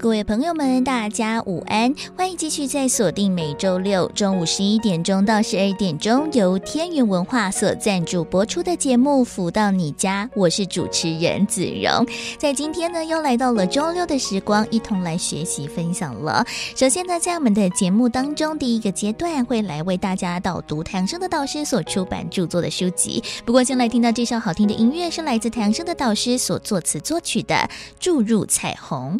[0.00, 1.94] 各位朋友们，大家午安！
[2.16, 12.06] 欢迎继续在锁定每周六中午十一点钟到十二点钟由天元文化所赞助播出的节目《福到你家》，我是主持人子荣。
[12.38, 16.46] 在今天呢，又来到了周六的时光，一同来学习分享了。
[16.74, 23.22] 首先呢，在我们的节目当中，第一个阶段会来为大家导读太阳盛德导师所出版著作的书籍。
[23.44, 27.54] 不过，先来听到这首好听的音乐，是来自太阳盛德导师所作词作曲的
[28.00, 29.14] 《注入彩虹》。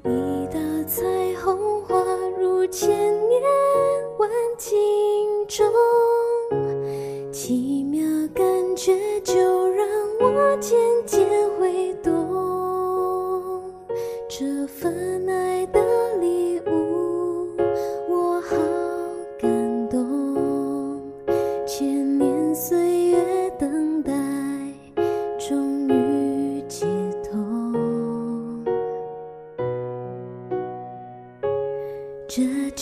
[0.87, 1.03] 彩
[1.37, 2.03] 虹划
[2.39, 2.91] 入千
[3.29, 3.43] 年
[4.19, 4.69] 万景
[5.47, 5.67] 中，
[7.33, 8.03] 奇妙
[8.35, 8.45] 感
[8.77, 9.35] 觉就
[9.69, 9.87] 让
[10.21, 13.63] 我渐渐会懂，
[14.29, 15.81] 这份爱的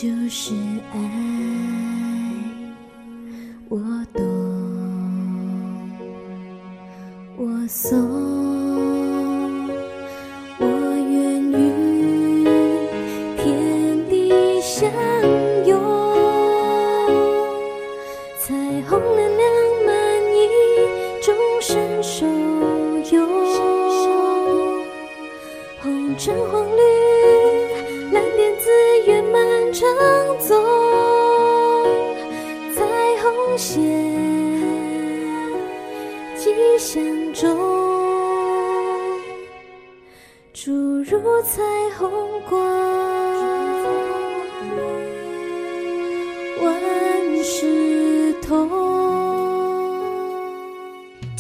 [0.00, 0.54] 就是
[0.92, 0.96] 爱，
[3.68, 3.80] 我
[4.14, 4.22] 懂，
[7.36, 7.98] 我送，
[10.60, 10.66] 我
[11.10, 12.44] 愿与
[13.38, 14.88] 天地相
[15.66, 15.76] 拥，
[18.38, 18.54] 彩
[18.88, 19.42] 虹亮亮
[19.84, 19.92] 满
[20.32, 20.46] 溢，
[21.20, 22.24] 众生受
[23.16, 23.26] 用，
[25.82, 26.87] 红橙黄绿，
[29.78, 29.86] 正
[30.40, 30.60] 宗
[32.74, 32.82] 彩
[33.22, 33.80] 虹线，
[36.36, 37.00] 吉祥
[37.32, 37.56] 中
[40.52, 41.62] 注入彩
[41.96, 42.10] 虹
[42.50, 42.67] 光，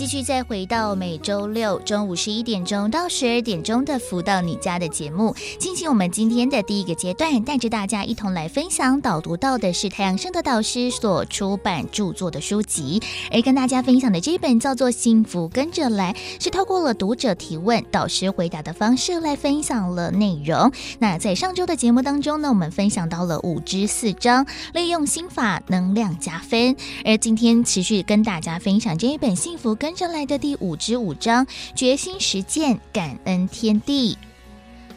[0.08, 20.72] 继续再回到每周六中午十一点钟到十二点钟的“福到你家”的节目，进行我们今天的第一个阶段，带着大家一同来分享导读到的是太阳盛德导师所出版著作的书籍，而跟大家分享的这本叫做《幸福跟着来》，是透过了读者提问、导师回答的方式来分享了内容。
[20.98, 26.74] 那在上周的节目当中呢，我们分享到了五支四章，利用心法能量加分，
[27.04, 31.44] 而今天持续跟大家分享这一本《幸福》跟着来的第五至五章，
[31.74, 34.16] 决心实践感恩天地。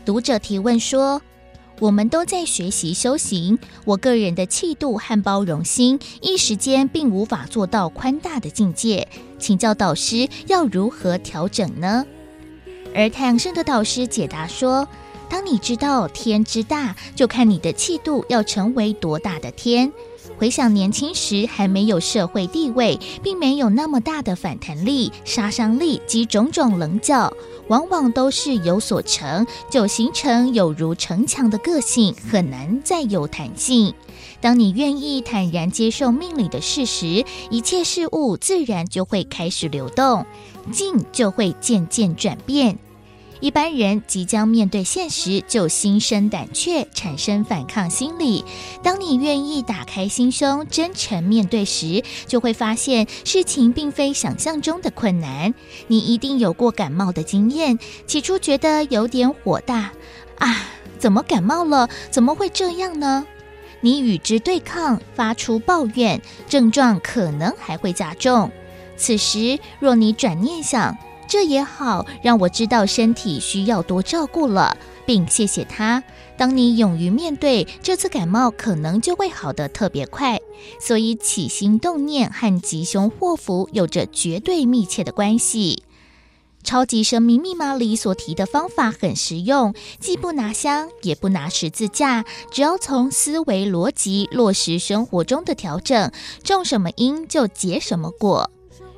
[0.06, 1.24] 读者提问说
[1.82, 9.08] ：“我们都在学习修行，我个人的气度和包容心，一时间并无法做到宽大的境界，
[9.40, 12.06] 请教导师要如何调整呢？”
[12.94, 14.88] 而太阳盛德导师解答说
[15.28, 19.92] ：“当你知道天之大，就看你的气度要成为多大的天。”
[20.42, 27.32] 回想年轻时还没有社会地位，并没有那么大的反弹力、杀伤力及种种棱角，
[27.68, 33.94] 往往都是有所成就形成有如城墙的个性，很难再有弹性。
[34.40, 40.26] 当你愿意坦然接受命里的事实，一切事物自然就会开始流动，
[40.72, 42.80] 静就会渐渐转变。
[43.42, 48.46] 一般人即将面对现实，就心生胆怯，产生反抗心理。
[48.84, 55.54] 当你愿意打开心胸，真诚面对时，就会发现事情并非想象中的困难。
[55.88, 59.92] 你一定有过感冒的经验，起初觉得有点火大，
[60.38, 60.68] 啊，
[61.00, 61.90] 怎么感冒了？
[62.12, 63.26] 怎么会这样呢？
[63.82, 68.52] 你与之对抗，发出抱怨，症状可能还会加重。
[68.96, 70.96] 此时，若你转念想，
[71.32, 74.76] 这也好，让我知道身体需要多照顾了，
[75.06, 76.04] 并谢谢他。
[76.38, 80.42] 当你勇于面对，这次感冒可能就会好得特别快。
[80.78, 85.84] 所以起心动念和吉凶祸福有着绝对密切的关系。
[86.64, 96.12] 超级生命密码里所提的方法很实用，既不拿香，也不拿十字架，只要从思维逻辑落实生活中的调整，
[96.44, 98.52] 种什么因就结什么果。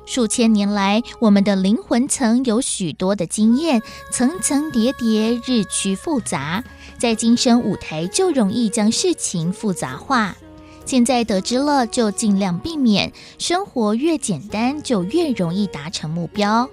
[0.06, 6.62] 数千年来，我们的灵魂层有许多的经验，层层叠叠，日趋复杂，
[6.98, 10.36] 在今生舞台就容易将事情复杂化。
[10.84, 13.12] 现在得知了，就尽量避免。
[13.38, 16.68] 生活越简单，就越容易达成目标。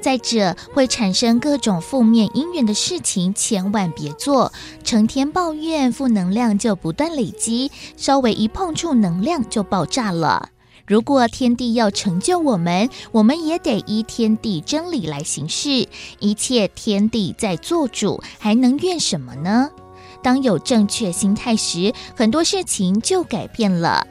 [0.00, 4.52] 再者，会产生各种负面因缘的事情，千万别做。
[4.84, 10.50] 成天抱怨，负能量就不断累积，稍微一碰触，能量就爆炸了。
[10.90, 15.86] 如果天地要成就我们，我们也得依天地真理来行事。
[16.18, 19.70] 一切天地在做主，还能怨什么呢？
[20.20, 24.04] 当有正确心态时，很多事情就改变了。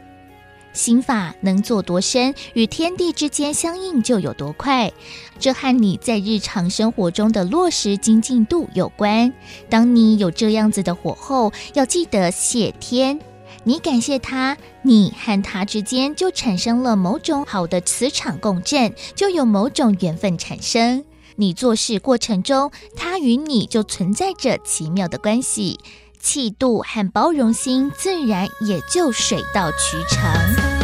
[0.71, 4.89] 心法能做多深，与天地之间相应就有多快。
[5.37, 9.33] 这和你在日常生活中的落实精进度有关。
[9.69, 13.19] 当你有这样子的火候，要记得谢天。
[13.65, 21.03] 你感谢他，你和他之间就产生了某种好的磁场共振，就有某种缘分产生。
[21.35, 25.79] 你做事过程中，他与你就存在着奇妙的关系。
[26.21, 30.78] 气度和包容心，自然也就水到渠成。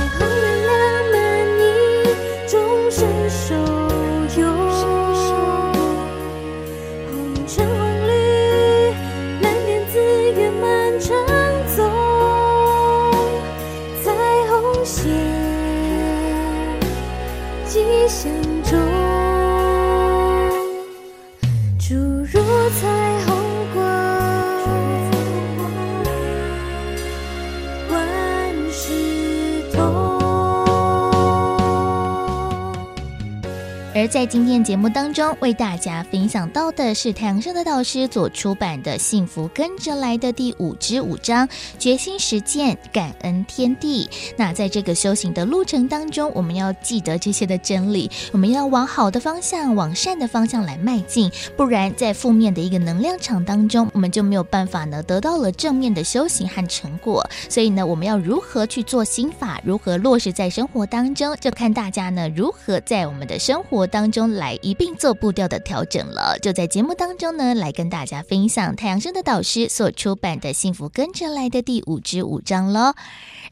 [33.96, 41.48] 而在今天节目当中，为大家分享到的是太阳社的导师所出版的《幸福跟着来的》第五支五章：
[41.80, 44.10] 决心实践，感恩天地。
[44.36, 57.26] 那在这个修行的路程当中，我们要记得这些的真理，我们要往好的方向、往善的方向来迈进，不然在负面的一个能量场当中，我们就没有办法呢得到了正面的修行和成果。
[57.48, 72.94] 所以呢，我们要如何去做心法，如何落实在生活当中，就看大家呢如何在我们的生活当中来一并做步调的调整了，就在节目当中呢，来跟大家分享太阳升的导师所出版的《幸福跟着来的》第五至五章喽。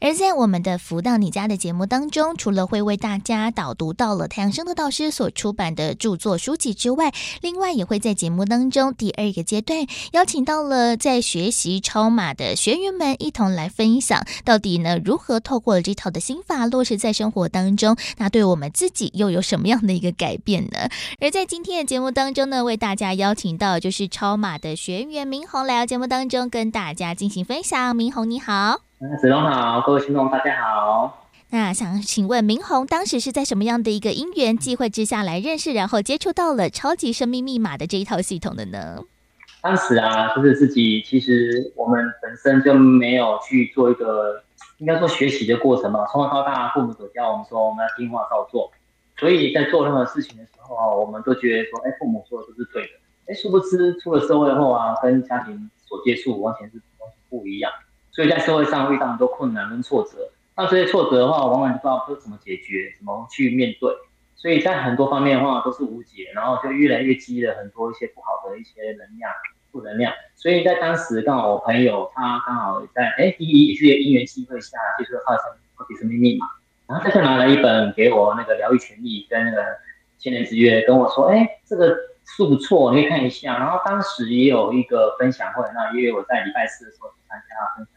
[0.04, 7.10] 而在我们的福到你家的节目当中，除了会为大家导读到了太阳盛德导师所出版的著作书籍之外，
[7.40, 20.90] 另外也会在节目当中第二个阶段邀请到了在学习超马的学员们一同来分享，到底呢如何透过这套的心法落实在生活当中，那对我们自己又有什么样的一个改变呢？
[21.18, 27.96] 而在今天的节目当中呢，为大家邀请到就是超马的学员明宏来到节目当中跟大家进行分享。
[27.96, 28.82] 明宏你好。
[29.20, 31.28] 子龙好，各位听众大家好。
[31.50, 39.04] 那想请问明宏，当时是在什么样的一个因缘际会之下来认识，然后接触到了超级生命密码的这一套系统的呢？
[39.60, 44.42] 当时啊，就是自己其实我们本身就没有去做一个
[44.78, 48.72] 应该说学习的过程嘛，从小到大父母都教我们说我们要听话照做，
[49.18, 52.90] 所以在做任何事情的时候啊，我们都觉得说，哎，父母说的都是对的。
[53.26, 56.82] 哎，殊不知出了社会后啊，跟家庭所接触完全是
[57.28, 57.70] 不一样。
[58.14, 63.92] 所以在社会上遇到很多困难跟挫折，那这些挫折的话，往往不知道说怎么解决，怎么去面对，
[64.36, 69.30] 所以在很多方面的话都是无解，然后就越来越积了很多一些不好的一些能量、
[69.72, 70.12] 负能量。
[70.36, 76.46] 所以在当时刚好我朋友他刚好在哎，第一也是因缘机会下接触到超级生命密码，
[76.86, 79.64] 然后他就拿了一本给我那个疗愈权利跟那个
[80.18, 83.58] 千年之约，跟我说，哎，这个书不错，你可以看一下。
[83.58, 87.93] 然后当时也有一个分享会，那因为我在礼拜四的时候参加分享。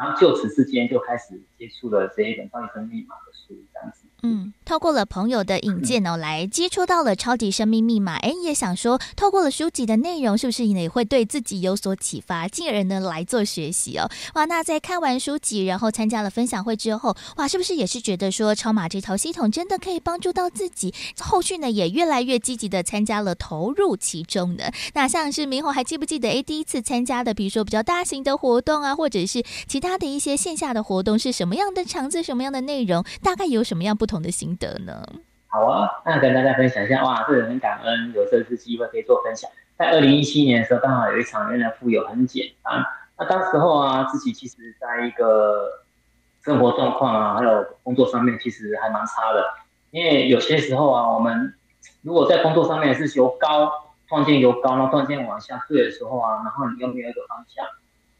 [0.00, 3.99] 然后就此之间就开始接触了这一本《超级生命密码》的书，这样子。
[4.22, 8.16] 嗯，透过了朋友的引荐哦，来接触到了《超级生命密码》。
[8.20, 14.10] 哎，也想说，透过了书籍的内容，是不是也会对自己有所启发，进而呢来做学习哦？
[14.34, 20.92] 哇，那在看完书籍，然后参加了分享会之后，哇，是不是也是觉得说超码这套系统真的可以帮助到自己？
[21.20, 24.72] 后续呢也越来越积极的参加了，投入其中的。
[24.94, 26.28] 那像是明宏还记不记得？
[26.28, 30.00] 哎，第一次参加的，比如说比较大型的活动啊，或者是其他。
[30.00, 35.06] 的一些线下的活动是什么样的场次，什么样的内容，大概有什么样不同的心得呢？
[35.46, 39.48] 好啊，那跟大家分享一下哇，这个很感恩有这次机会可以做分享。
[39.78, 42.80] 在二零一七年的时候，刚好有一场《原来富有很简单》，
[43.16, 45.84] 那当时候啊，自己其实在一个
[46.44, 49.44] 生活状况啊，还有工作上面，其实还蛮差的。
[49.90, 51.54] 因为有些时候啊，我们
[52.02, 53.70] 如果在工作上面是由高
[54.08, 57.64] 突然间由高，然后突然间往下坠的时候啊，然后你又没有一个方向。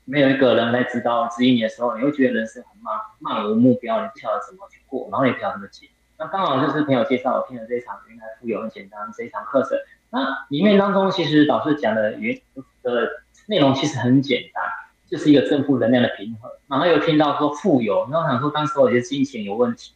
[0.04, 5.88] 没有一个人来指导指引你的时候，你会觉得人生很漫漫无目标，你不晓得怎么去过，然后也不晓得怎么解。
[6.18, 9.78] 那刚好就是朋友介绍我听了这一场原来富有很简单这一场课程。
[10.10, 12.38] 那里面当中其实导师讲的原
[12.82, 13.08] 的
[13.46, 14.62] 内容其实很简单，
[15.08, 16.50] 就是一个正负能量的平衡。
[16.66, 19.94] 然后又听到说富有，然后想说当时我有些金钱有问题，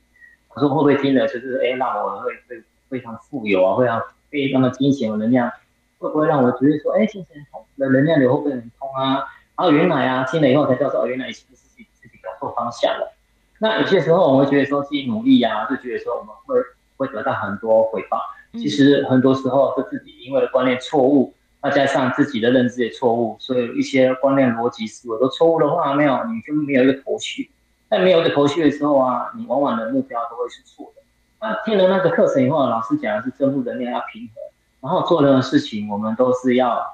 [0.54, 5.50] 我说会不会听的就是哎让我会会非常富有啊，会让非常的金钱有能量，
[5.98, 9.24] 会不会让我觉得说哎金钱通的能量流会不会很通啊？
[9.56, 13.12] 然后原来啊，听了以后才知道说，哦，原来以前的事情自己搞错方向了。
[13.58, 16.56] 那有些时候我们会觉得说自己努力啊，就觉得说我们会
[16.96, 18.20] 会得到很多回报。
[18.52, 27.50] 其实很多时候是自己因为的观念错误，再加上自己的认知也错误，所以一些观念逻辑思维都错误的话，没有你就没有一个头绪。
[27.90, 31.02] 在没有一个头绪的时候啊，你往往的目标都会是错的。
[31.40, 34.34] 那听了那个课程以后，老师讲的是正负能量要平衡，
[34.80, 36.84] 然后做任何事情我们都是要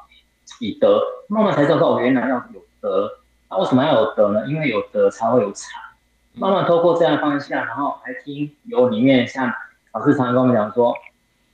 [0.59, 3.11] 以德，慢慢才知道我原来要有德。
[3.49, 4.47] 那为什么要有德呢？
[4.49, 5.69] 因为有德才会有财。
[6.35, 9.53] 慢慢透过这样的方向，然后还听有里面像
[9.93, 10.95] 老师常常跟我们讲说。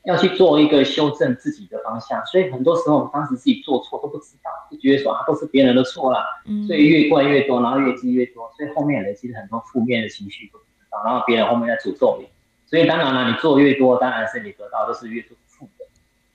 [0.06, 6.24] 要去做一个修正自己的方向，所以很多时候我们当时自己做错都不知道，就觉得说啊都是别人的错啦，
[6.68, 12.28] 所以越怪越多，然后越积越多，所以后面累积了很多负面的情绪都不知道，然后别人后面在诅咒你，
[12.66, 15.84] 所以当然了，你做越多，当然是你得到都是越多负的，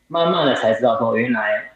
[0.09, 1.71] 慢慢的才知道说原来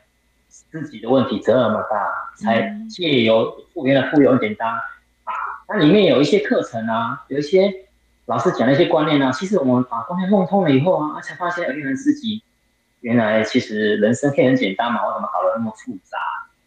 [0.83, 5.31] 自己的问题这么大，才借由复原的富有很简单啊，
[5.69, 7.71] 那里面有一些课程啊，有一些。
[8.27, 12.41] 老师讲的一些观念呢、啊，其实我们把观念弄通了以后啊，才发现原来自己
[13.01, 16.17] 原来其实人生可以很简单嘛，为什么搞得那么复杂？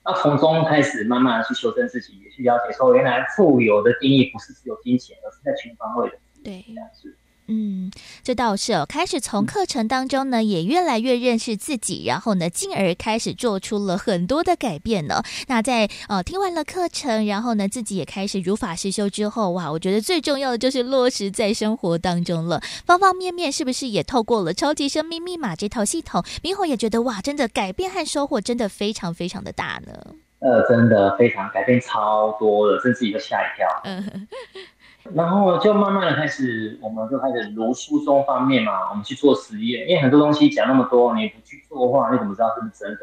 [0.04, 6.14] 那从中开始慢慢的去修正自己，也去了解说，原来富有的定义不是只有金钱，而是在全方位的。
[6.44, 7.16] 对，这样子。
[7.48, 7.90] 嗯，
[8.22, 8.84] 这倒是哦。
[8.86, 15.22] 开始从课程当中呢，也越来越认识自己，然后呢，进而开始做出了很多的改变呢。
[15.46, 22.60] 那在呃听完了课程，然后呢，自己也开始如法实修之后，哇，我觉得最重要的就是落实在生活当中了。
[22.84, 26.22] 方方面面是不是也透过了超级生命密码这套系统？
[26.42, 29.92] 明火也觉得哇，真的改变和收获真的非常非常的大呢。
[30.40, 33.66] 呃，真的非常改变超多了，真自己都吓一跳。
[35.14, 39.88] 然后就慢慢的开始，我们就开始如书中方面嘛，我们去做实验。
[39.88, 43.00] 因为很多东西讲那么多，你不去做的话，你怎么知道是不是真的？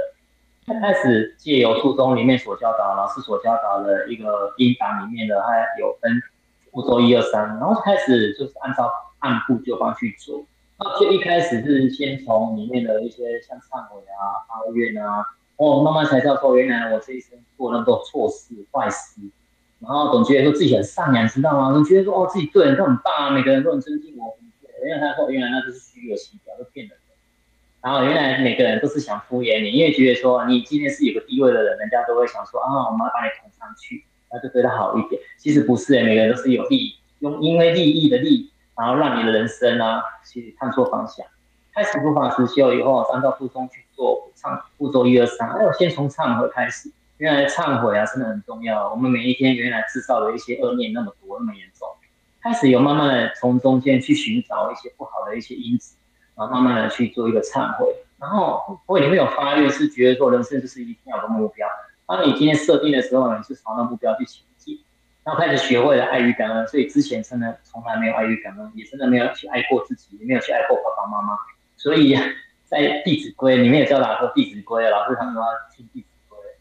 [0.67, 6.12] 他开始借由书中里面所教导，老师所教导的一个音档里面的，它有分
[6.71, 10.45] 步骤一二三，然后开始就是按照按部就班去做。
[10.77, 15.24] 那就一开始是先从里面的一些像忏悔啊、抱怨啊，
[15.57, 19.21] 哦，慢慢才知道说，原来我这一生做那么多错事、坏事。
[19.86, 21.72] 然后总觉得说自己很善良，知道吗？
[21.72, 24.38] 总觉得说哦，自己对人都很棒啊，每个人都很尊敬我。
[24.84, 27.15] 原来他说，原来那都是虚有其表，都骗人的。
[27.82, 35.22] 然后原来每个人都是想敷衍你，因为觉得说你今天是有个地位的人，人家都会想说啊，我们要把你捧上去，那就对他好一点。
[35.38, 41.25] 其实不是，每个人都是有利，用因为利益的利，然后让你的人生啊去探索方向。
[41.74, 46.92] 开始佛法实修以后，按照步骤去做，唱步骤一二三，哎，我先从忏悔开始。
[47.17, 48.89] 原来忏悔啊，真的很重要。
[48.91, 51.88] 我们每一天原来制造的一些恶念那么多，那么严重，
[52.41, 55.98] 开始有慢慢的从中间去寻找一些不好的一些因子，
[56.36, 57.86] 然后慢慢的去做一个忏悔。
[58.17, 61.67] 然后会里面有发愿，是觉得说人生就是一定要有个目标。
[62.07, 64.79] 当你今天设定的时候，你是朝那目标去前进。
[65.24, 71.36] 然后开始学会了爱与感恩，所以之前真的从来没有爱与感恩，也真的没有去爱过自己，也没有去爱过爸爸妈妈。
[71.75, 72.15] 所以
[72.63, 76.07] 在《弟子规》里面有教导说，《弟子规》老师他们说要听弟子。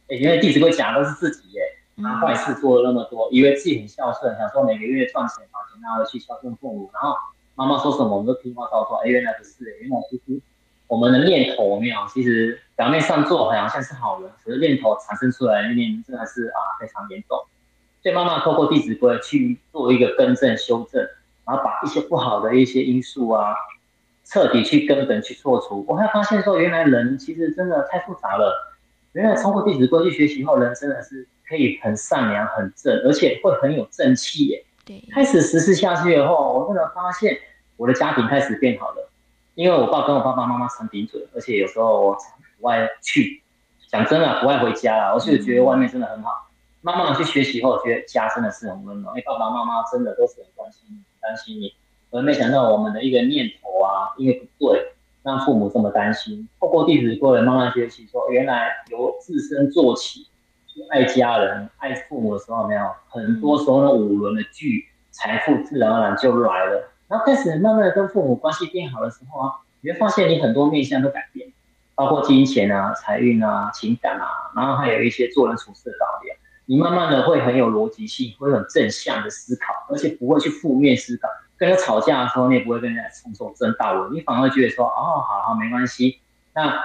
[0.08, 1.62] 欸、因为《弟子规》讲的都是自己耶，
[1.96, 7.16] 拿坏事做了那么多，以为自己很孝顺，想说每个月赚钱把钱拿回去孝顺父母，然后
[7.54, 8.99] 妈妈说什么我们都听话照做。
[8.99, 10.40] 哎，原来不是，原来其实
[10.88, 17.38] 我们的念头没有，其实表面上做好像是好人，可是念头产生出来的念真的是啊非常严重。
[18.02, 21.00] 所以妈妈透过《弟子规》去做一个更正修正，
[21.46, 23.54] 然后把一些不好的一些因素啊，
[24.25, 25.82] 彻底去根本去错除。
[25.88, 28.74] 我还发现说，原来人其实真的太复杂了。
[29.14, 34.64] 原来通过《弟子规》去学习后，人真的是可以很善良、很正，而且会很有正气耶。
[34.85, 37.38] 对，开始实施下去以后，我真的发现
[37.76, 39.11] 我的家庭开始变好了。
[39.54, 42.18] 因为我爸跟我爸爸妈妈常顶嘴，而且有时候我
[42.61, 43.40] 不爱去，
[43.88, 45.14] 讲真的不爱回家了。
[45.14, 46.50] 我是觉得外面真的很好。
[46.80, 51.73] 慢慢的去学习后，觉得家真的是很温暖，因为爸爸妈妈真的都是很关心你、担心你。
[52.11, 54.93] 而没想到我们的一个念头啊，因为不对。
[55.25, 60.28] 让父母这么担心，透过弟子规慢慢学习，说原来由自身做起，
[60.90, 66.90] 爱家人、爱父母的时候，没有很多时候那五轮的聚，财富自然而然就来了。
[67.09, 71.50] 然后开始慢慢的跟父母关系变好的时候啊，你会发现你很多面向都改变，
[71.95, 76.28] 包括金钱啊、财运啊、情感啊，然后还有一些做人处事的道理，
[76.66, 81.28] 你慢慢的会很有逻辑性，会很正向的思考，而且不会去负面思考。
[81.56, 86.20] 跟人吵架的时候，你也不会跟人家冲冲争道理，你反而觉得说，哦，好好，没关系。
[86.52, 86.82] 那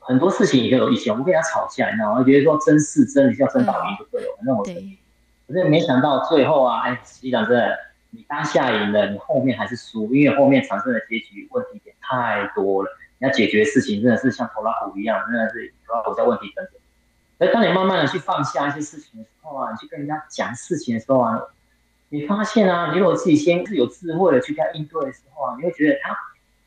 [0.00, 2.18] 很多事情也就有以前我们跟人家吵架，你知道吗？
[2.18, 4.34] 我觉得说争是争，你就要争道理就对了。
[4.36, 7.78] 反正我，可是没想到最后啊，哎，实际上真的，
[8.10, 12.90] 你当下赢了，你后面还是输，因为后面产生的结局问题点太多了。
[13.18, 16.74] 你要解决的事情真的是像头拉库一样，真的是拖拉库在问题等等。
[17.38, 21.40] 所以当你慢慢的去放下一些事情的时候啊，你去跟人家讲事情的时候啊。
[22.14, 26.16] 你发现啊，你如果自己先是有智慧的去跟他应对的时候啊，你会觉得他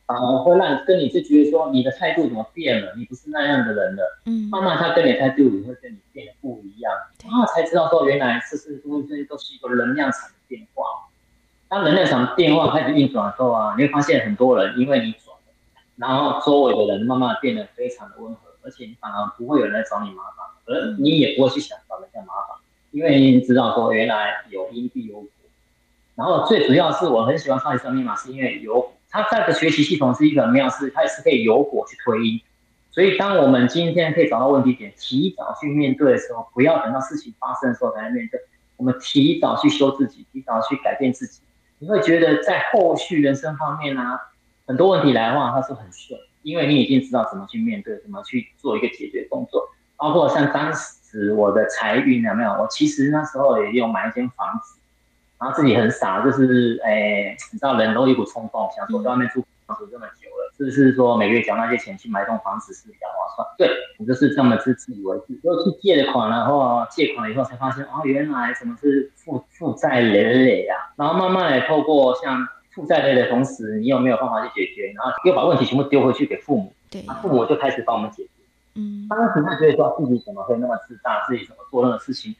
[0.05, 4.21] 反而会让跟你就觉得说你的态度怎么变了，你不是那样的人了。
[4.25, 6.91] 嗯，慢慢他跟你态度也会跟你变得不一样，
[7.23, 10.83] 然后才知道说原来这是这些都是一个能量场的变化。
[11.69, 15.53] 当能量场变化开始运转的时候啊，你会发现很多人因为你转了，
[15.95, 22.57] 然后周围的人慢慢变得非常的温和，而且你反而不会有人来找你麻烦，而你也不会去想找人家麻烦，
[22.91, 25.29] 因为你已经知道说原来有因必有果。
[26.17, 32.41] 然后最主要是我很喜欢超级生密码，是因为有它在的学习系统是一个很妙，是它也是可以由果去推因。
[32.89, 38.39] 所以当我们今天可以找到问题点，提早去面对的时候，不要等到事情发生的时候才来面对，
[38.77, 41.41] 我们提早去修自己，提早去改变自己。
[41.77, 44.19] 你会觉得在后续人生方面呢、啊，
[44.65, 49.69] 很多问题来的话，它是很顺，因为你已经知道怎么去面对，怎么去做一个解决动作。
[49.95, 52.49] 包括像当时我的财运有没有？
[52.53, 54.76] 我其实那时候也有买一间房子，
[55.39, 63.47] 然后自己很傻，就是诶、欸，你知道人都一股冲动，想说在外面住房子这么久了，是不是说每个月缴那些钱去买栋房子是比较划算？
[63.57, 70.93] 对，我就是这么自自以为是，就去借了款，然后借款了以后才发现，哦，原来什么是负负债累累啊！
[70.95, 74.91] 然后慢慢的透过像负债累的同时，你有没有办法去解决？
[74.95, 78.29] 然后又把问题全部丢回去给父母，对，父母就开始帮我们解决。
[78.73, 82.35] 嗯，当时他觉得说自己怎么会那么自大，自己怎么做任何事情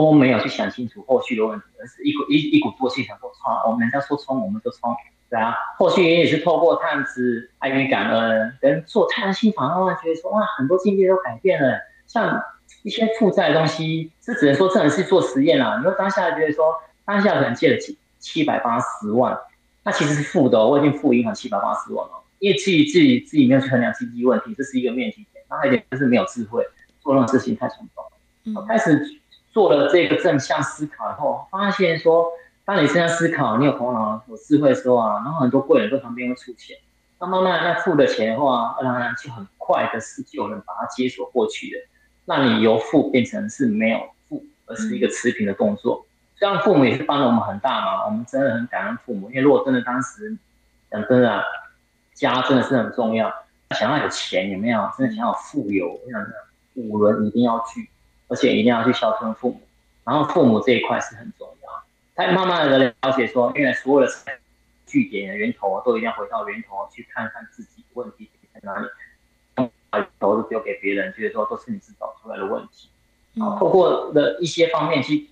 [0.00, 4.94] 都没有去想清楚后续的问题，而是一股一一股作气想说冲，我们人家说冲我们就冲。
[5.30, 11.78] 对啊，后续也是透过探子爱与感恩，跟做太阳心房，慢慢觉得说哇，很多境界都改变了。
[12.06, 12.40] 像
[12.82, 15.78] 一些负债的东西，是只能说这人是做实验啦。
[15.78, 16.74] 你说当下觉得说，
[17.04, 19.36] 当下可能借了七七百八十万，
[19.82, 25.44] 那其实是负的哦，我已经负银行七百八十万了，因为自己自己自己没有去衡量经济问题，这是一个面积点。
[25.48, 26.62] 那还有一点就是没有智慧，
[27.00, 28.04] 做任何事情太冲动。
[28.54, 29.00] 我开始
[29.54, 32.30] 做了这个正向思考以后，发现说。
[32.66, 36.74] 当你这样思考，你有头脑、有智慧的时候啊，然后很多贵人在旁边会出钱，
[37.20, 41.78] 那慢慢那付的钱的话，当然就很快的是就有人把它接手过去的，
[42.24, 46.06] 让你由负变成是没有负，而是一个持平的动作。
[46.38, 50.34] 这样父母也是帮了我们很大忙，我们真的很感恩父母，因为如果真的当时
[50.90, 51.44] 讲真的，
[52.14, 53.30] 家真的是很重要，
[53.72, 54.88] 想要有钱有没有？
[54.96, 56.26] 真的想要富有，我想
[56.76, 57.90] 五轮一定要去，
[58.28, 59.60] 而且一定要去孝顺父母，
[60.04, 61.84] 然后父母这一块是很重要。
[62.14, 64.12] 他慢慢的了解说，因为所有的
[64.86, 72.88] 据点的源头都一定要回到源头去看看自己问题在哪里，把头都丢给别人，觉得说都是你自找出来的问题。
[73.34, 75.28] 然后透过的一些方面去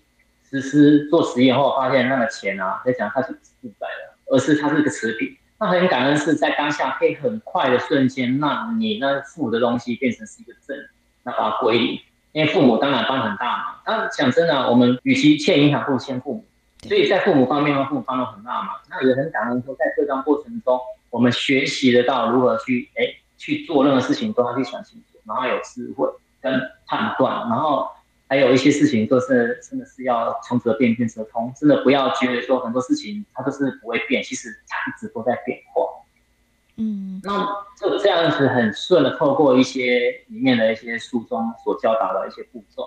[0.50, 5.37] 实施做实验后，发现那个钱啊，在讲它是不是负债的，而是它是一个持平。
[5.59, 10.76] 那很感恩是在当下可以很快的瞬间，让你那负的东西变成是一个正，
[11.22, 12.00] 那把它归零。
[12.33, 13.77] 因为父母当然帮很大忙。
[13.87, 16.45] 那讲真的，我们与其欠银行，不如欠父母。
[16.88, 18.75] 所以在父母方面的话，父母帮了很大忙。
[18.90, 23.05] 那也很感恩说，在这段过程中，我们学习得到如何去哎
[23.37, 26.09] 去做任何事情都要去想清楚，然后有智慧
[26.40, 27.87] 跟判断，然后
[28.29, 35.83] 还有一些事情都是真的是要从则变变则通，真的不要觉得说很多事情它都是不会变，其实它一直都在变化。
[36.76, 37.46] 嗯，那
[37.78, 42.85] 就这样子很顺的透过一些里面的一些书中所教导的一些步骤。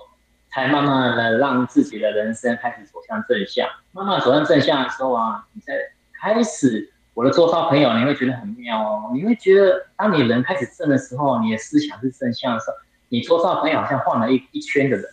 [0.47, 5.73] 才慢慢的让自己的人生开始走向正向，慢慢走向正向的时候啊，你在
[6.13, 9.11] 开始我的周遭朋友，你会觉得很妙哦。
[9.13, 12.77] 你会觉得，当你人开始正的时候，你的思想是正向的时候，
[13.09, 15.05] 你周遭朋友好像换了一一圈的人，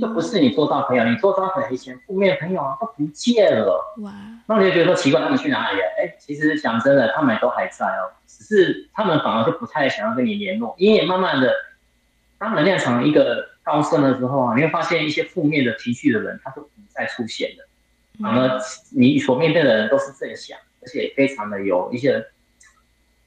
[0.00, 3.94] 就不是你做到朋友，你做到可能以前负面朋友啊都不见了。
[3.98, 4.12] 哇，
[4.46, 5.84] 那你就觉得说奇怪，他们去哪里了？
[5.98, 11.52] 哎，其实讲真的，他们都还在哦，只是他们反而就不太想要跟你联络，因为慢慢的，
[12.38, 13.48] 当能量场一个。
[13.62, 17.68] 高升的时候啊，你会发现一些负面的情绪的人，他都不再出现了。
[18.20, 18.58] 反而
[18.96, 22.26] 你所面对的人都是正向，而且非常的有一些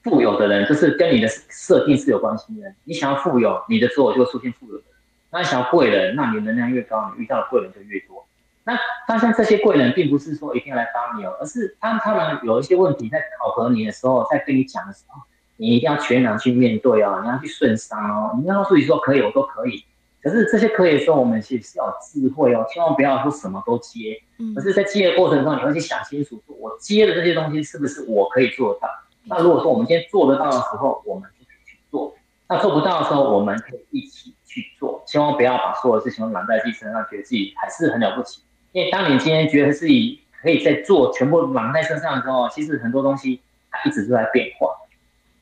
[0.04, 2.74] 富有的人，就是跟你的设定是有关系的。
[2.84, 4.93] 你想要富有，你的周围就会出现富有的人。
[5.34, 8.24] 那你想要贵人，那你能量越高，你遇到的贵人就越多。
[8.66, 15.20] 那发现这些贵人并不是说一定要来帮你哦，而是当他们有一些问题在考核你的时候，在跟你讲的时候，
[15.58, 19.84] 你一定要全然去面对哦，你要去顺商哦，你要告诉你说可以，我都可以。
[20.22, 24.22] 可是这些可以说，我们其实是要有智慧哦，千万不要说什么都接。
[24.38, 28.88] 嗯，可是，在接的过程中，你会去想清楚，说我接的这些东西是不是我可以做得到？
[29.26, 32.16] 那如果说我们今天做得到的时候，我们就可以去做；
[32.48, 35.04] 那做不到的时候，我们可以一起去做。
[35.08, 38.42] 千万不要把所有事情都揽在自己身上，觉得自己还是很了不起。
[38.72, 44.70] 因为当你今天觉得自己可以在做，全部揽在身上的时候，其实很多东西它一直都在变化。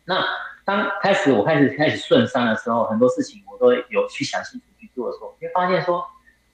[0.05, 0.23] 那
[0.65, 4.65] 当开始我开始开始顺商的时候，很多事情我都有去想清楚。
[4.79, 6.03] 去做的时候，你会发现说，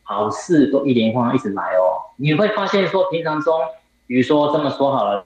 [0.04, 2.12] 好事都一连环一直来哦。
[2.18, 3.58] 你会发现说，平常中，
[4.06, 5.26] 比如说这么说好了，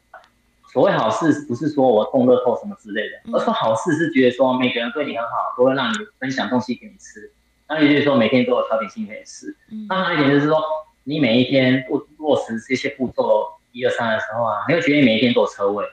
[0.72, 7.32] 所谓好事不是说我中乐透什么之类的，而说好事是觉得说每个人对你很好，都会让你分享东西给你吃。
[7.68, 9.56] 那也就是说，每天都有小点心可以吃。
[9.88, 10.62] 那还有一点就是说，
[11.06, 15.86] 你每一天落落实这些步骤一二三的时候啊，你会觉得你每一天都有车位，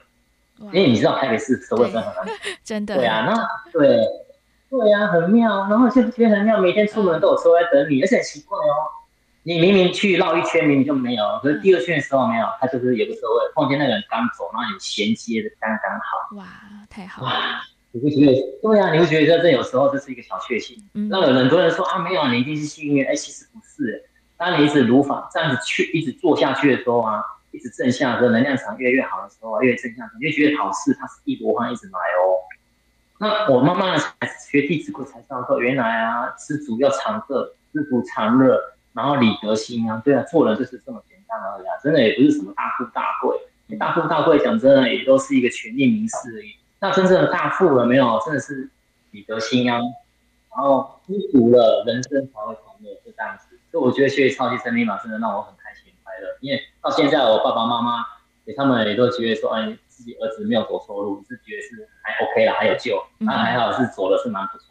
[0.59, 2.97] 因为你知道台北市车位真的很难 真的。
[2.97, 3.97] 对啊，那对
[4.69, 5.69] 对啊，很妙。
[5.69, 8.71] 然后就觉得很妙，每天出门都有车位在等你，而且很奇怪哦，
[9.49, 16.35] 你明明去绕一圈，明明就没有，可是第二圈的时候没有，它就是有个车位，碰见那个人刚走，然后你衔接的刚刚好。
[16.37, 16.45] 哇，
[16.87, 17.31] 太好了。
[17.91, 18.31] 你会觉得
[18.61, 20.77] 对啊，你会觉得这有时候这是一个小确幸。
[21.09, 23.03] 那有很多人说啊，没有，你一定是幸运。
[23.03, 24.05] 哎，其实不是。
[24.37, 32.37] 当你一直如法这样子去，一直做下去的时候啊，一直正向的时候，能量场越来越好的时候啊，越正向，你就觉得好事它是一箩筐一直来哦。
[33.17, 33.99] 那我慢慢的
[34.47, 38.61] 学《弟子规》才知道说，原来啊，知足要常乐，知足常乐，
[38.93, 46.55] 然后理得心啊，对啊，做人就是这么简单而已啊，真的也不是什么大富大贵，大富大贵讲真的也都是一个权力名士而已。
[46.79, 48.19] 那真正的大富了没有？
[48.25, 48.69] 真的是
[49.11, 49.79] 理得心啊，
[50.55, 53.55] 然后知足了，人生才会快乐，就这样子。
[53.71, 58.03] 所以我觉得学习超级生命密码真的让我很开心快乐，因为到现在我爸爸妈妈
[58.45, 64.68] 给他们也都觉得说，哎，自己儿子没有走错路，是觉得是还 OK 啦，还有救，那还好是走的是蛮不错。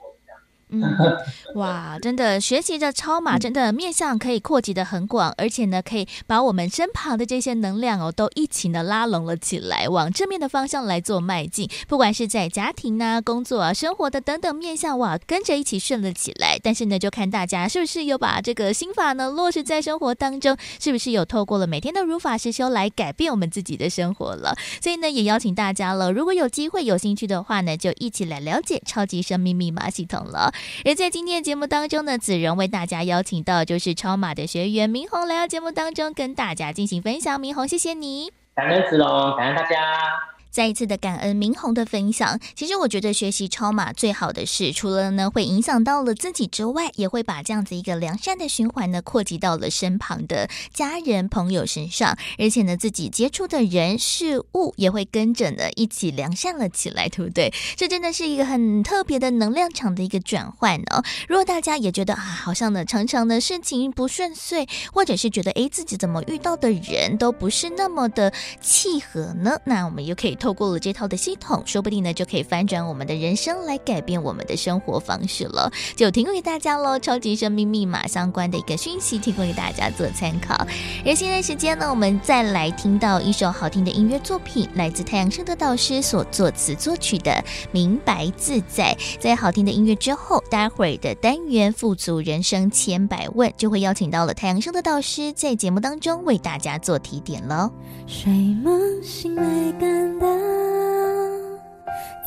[0.70, 0.82] 嗯，
[1.56, 11.68] 哇，真的学习着超马，真的面向可以扩及的很广，而且呢，可以把我们身旁的这些能量哦，都一起呢拉拢了起来，往正面的方向来做迈进。
[11.86, 16.58] 不管是在家庭啊、工作啊、生活的等等面向，哇，跟着一起顺了起来。
[16.62, 24.54] 但是呢，就看大家是不是有把这个心法呢落实在生活当中，是不是有透过了每天的如法实修来改变我们自己的生活了。
[24.82, 30.52] 所以呢，也邀请大家了，如果有机会、有兴趣的话呢，就一起来了解超级生命密码系统了。
[30.84, 37.40] 而在今天的节目当中呢，子荣为大家邀请到就是超马的学员明宏来到节目当中跟大家进行分享。
[37.40, 40.37] 明宏，谢谢你，感恩子荣，感恩大家。
[40.50, 42.38] 再一次的感恩明宏的分享。
[42.54, 57.52] 其实我觉得学习超码最好的是，除了呢会影响到了自己之外，也会把这样子一个良善的循环呢扩及到了身旁的家人朋友身上，而且呢自己接触的人事物也会跟着呢一起良善了起来，对不对？
[57.76, 61.04] 这真的是一个很特别的能量场的一个转换哦。
[61.28, 68.32] 如果大家也觉得啊，好像呢常常的事情不顺遂，或者是觉得诶自己怎么遇到的人都不是那么的
[68.62, 69.58] 契合呢？
[69.64, 70.37] 那我们又可以。
[70.38, 75.70] 透过了这套的系统，说不定呢就可以翻转我们的人生，来改变我们的生活方式了。
[75.96, 80.66] 就提供给大家喽，超级生命密码相关的一个讯息，提供给大家做参考。
[81.04, 87.32] 而现在时间呢，我们再来听到一首好听的音乐作品，来自太阳升的导师所作词作曲的
[87.72, 88.96] 《明白自在》。
[89.18, 97.70] 在好听的音乐之后，待会儿的单元富足人生千百问就会邀请到了太阳升的导师在节目当中为大家做提点喽。
[98.06, 100.27] 睡梦醒来感到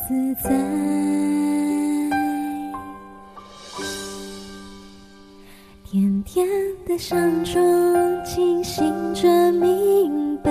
[0.06, 0.50] 自在，
[5.84, 6.46] 甜甜
[6.86, 10.50] 的香中清醒着明白，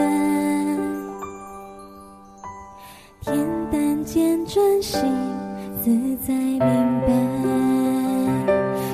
[3.24, 3.34] 恬
[3.72, 5.02] 淡间真心
[5.84, 5.90] 自
[6.26, 6.60] 在明
[7.08, 7.10] 白，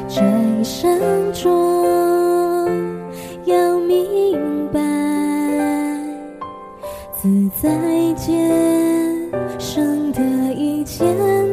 [0.08, 1.00] 这一生
[1.34, 1.52] 中
[7.28, 8.50] 自在间
[9.60, 10.22] 生得
[10.54, 11.06] 一千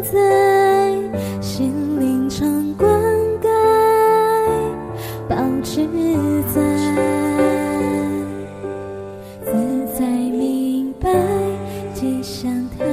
[0.05, 0.93] 在，
[1.41, 2.89] 心灵常灌
[3.43, 3.49] 溉，
[5.29, 5.35] 保
[5.65, 5.85] 持
[6.55, 6.61] 在，
[9.45, 9.51] 自
[9.99, 11.11] 在明白
[11.93, 12.87] 吉祥台，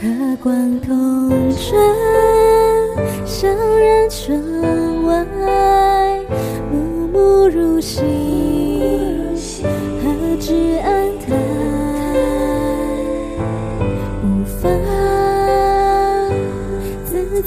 [0.00, 1.76] 和光同尘，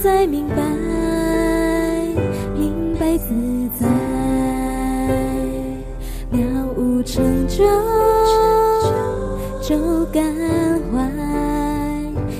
[0.01, 0.55] 自在明白，
[2.57, 3.35] 明白自
[3.79, 3.85] 在，
[6.31, 7.63] 了悟成就，
[9.61, 10.23] 就感
[10.91, 11.07] 怀，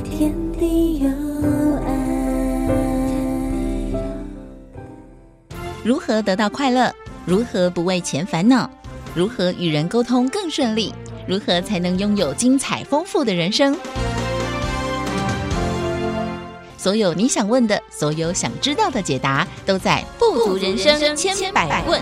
[0.10, 1.10] 天地有
[1.86, 1.94] 爱。
[5.84, 6.92] 如何得到快乐？
[7.28, 8.68] 如何不为钱烦恼？
[9.14, 10.92] 如何与人沟通更顺利？
[11.28, 13.78] 如何才能拥有精彩丰富的人生？
[16.82, 22.02] 所有你想问的，所有想知道的解答，都在《富足人生千百问》。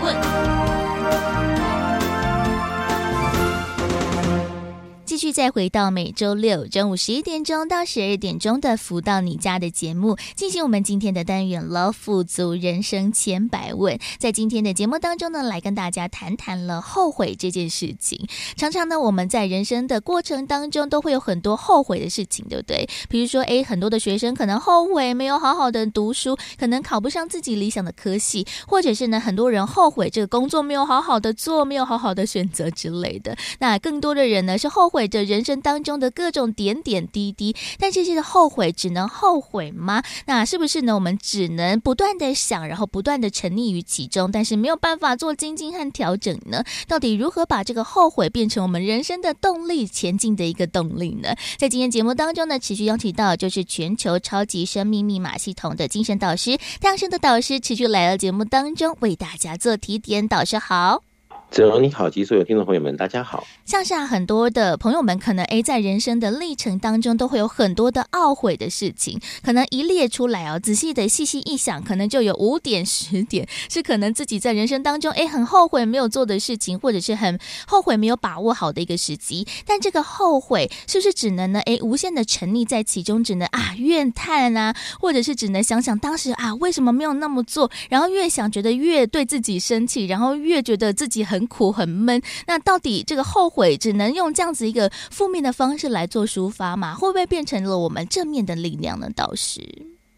[5.10, 11.90] 继续再回到每周六中午十一点钟到十二点钟的《福到你家》的节目，进行我们今天的单元了。
[11.90, 18.24] 富足人生千百问，在今天的节目当中呢，来跟大家谈谈了后悔这件事情。
[18.56, 22.88] 常常呢，我们在人生的过程当中都会有很多后悔的事情，对不对？
[23.08, 33.36] 比如说，诶，很多的学生可能后悔没有好好的读书，可能考不上自己理想的科系，或者是呢，很多人后悔这个工作没有好好的做，没有好好的选择之类的。
[33.58, 37.54] 那更多的人呢，是后悔着人生当中的各种点点滴滴。
[37.78, 40.02] 但这些的后悔，只能后悔吗？
[40.26, 40.94] 那是不是呢？
[40.94, 46.64] 我们只能不断的想，然后不断的沉溺于其中，但是没有办法做精进和调整呢？
[46.86, 51.34] 到底如何把这个后悔变成我们人生的动力，前进的一个动力呢？
[51.58, 60.26] 在今天节目当中呢，持续邀请到就是全球超级生命密码系统的精神导师，太阳盛德导师，持续来到节目当中为大家做提点。
[60.28, 61.09] 导师好。
[61.50, 63.44] 子荣你好，及所有听众朋友们，大家好。
[63.66, 77.36] 像是啊，很多的朋友们可能诶，在人生的历程当中，都会有很多的懊悔的事情，可能一列出来哦，仔细的细细一想，可能就有五点十点，是可能自己在人生当中诶，很后悔没有做的事情，或者是很
[77.66, 79.44] 后悔没有把握好的一个时机。
[79.66, 81.58] 但这个后悔是不是只能呢？
[81.62, 91.39] 诶，无限的沉溺在其中，只能啊怨叹啊，或者是只能想想当时啊为什么没有那么做，然后越想觉得越对自己生气，然后越觉得自己很。
[91.40, 96.94] 很苦很闷，那到底这个后悔只能用这样子一个负面的方式来做抒发吗？
[96.94, 99.08] 会不会变成了我们正面的力量呢？
[99.16, 99.62] 导师，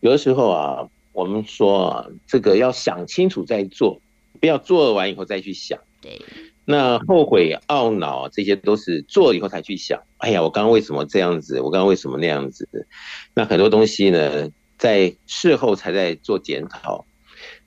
[0.01, 4.01] 有的时候啊，我们说啊，这个要想清楚再做，
[4.41, 5.79] 不要做完以后再去想。
[6.01, 6.21] 对，
[6.65, 10.01] 那后悔、懊恼这些都是做了以后才去想。
[10.19, 11.61] 哎呀，我刚刚为什么这样子？
[11.61, 12.69] 我刚刚为什么那样子？
[13.33, 17.05] 那很多东西呢，在事后才在做检讨。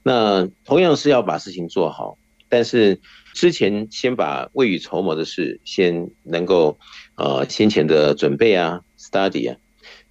[0.04, 2.18] 那同样是要把事情做好，
[2.50, 3.00] 但是。
[3.36, 6.80] 之前先把未雨绸缪的事先能够，
[7.16, 9.58] 呃，先前的准备啊，study 啊，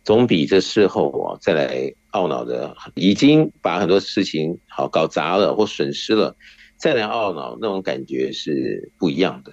[0.04, 6.36] 总比这事后啊再来懊恼的，已经把很多事情好搞砸了或损失了，
[6.76, 9.50] 再来懊恼那种感觉是不一样的。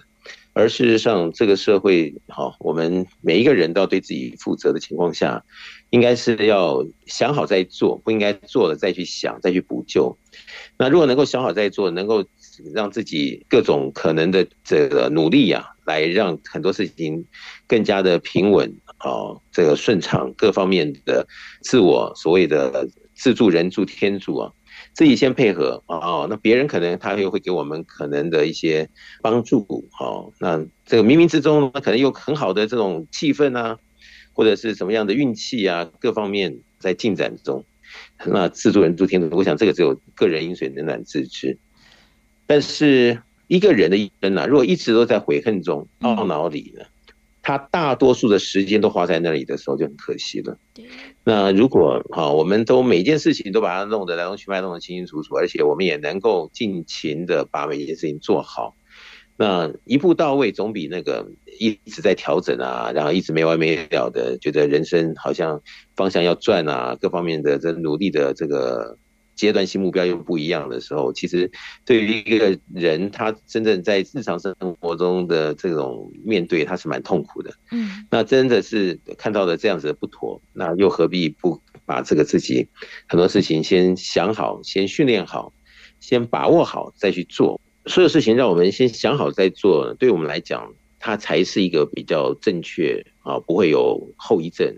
[0.51, 5.45] 而事实上，这个社会好，我们每一个人都要对自己负责的情况下，
[5.91, 10.17] 应该是要想好再做，不应该做了再去想，再去补救。
[10.77, 12.25] 那如果能够想好再做，能够。
[12.73, 17.25] 让自己各种可能的这个努力啊，来让很多事情
[17.67, 21.27] 更加的平稳啊，这个顺畅，各方面的
[21.61, 24.51] 自我所谓的自助、人助、天助啊，
[24.93, 28.89] 自己先配合啊，那别人可能他又会给我们可能的一些
[29.21, 33.77] 帮助啊，那这个冥冥之中，那可能有很好的这种气氛啊，
[34.33, 37.65] 或者是什么样的运气啊，各方面在进展中，
[38.25, 41.57] 那自助、人助、天助，我想这个只有个人饮水，冷暖自知。
[42.51, 46.83] 但是一个人的一生呢，如果一直都在悔恨中、懊恼里呢，
[47.41, 50.57] 他大多数的时间都花在那里的时候就很可惜了。
[51.23, 58.75] 那如果啊，我们都每一件事情都把它弄得来龙去脉弄得清清楚楚，而且我们也能够尽情的把每一件事情做好，
[59.37, 65.61] 那一步到位总比那个一直在调整啊，然后一直没完没了的觉得人生好像
[65.95, 68.97] 方向要转啊，各方面的这努力的这个。
[69.41, 71.49] 阶段性目标又不一样的时候，其实
[71.83, 77.51] 对于一个人，他真正在日常生活中的这种面对，他是蛮痛苦的。
[77.71, 82.67] 嗯，那真的是看到了这样子的不妥，那又何必不把这个自己
[83.07, 85.51] 很多事情先想好，先训练好，
[85.99, 87.59] 先把握好，再去做。
[87.87, 94.77] 所有事情让我们先想好再做，对我们来讲，它才是一个比较正确啊，不会有后遗症。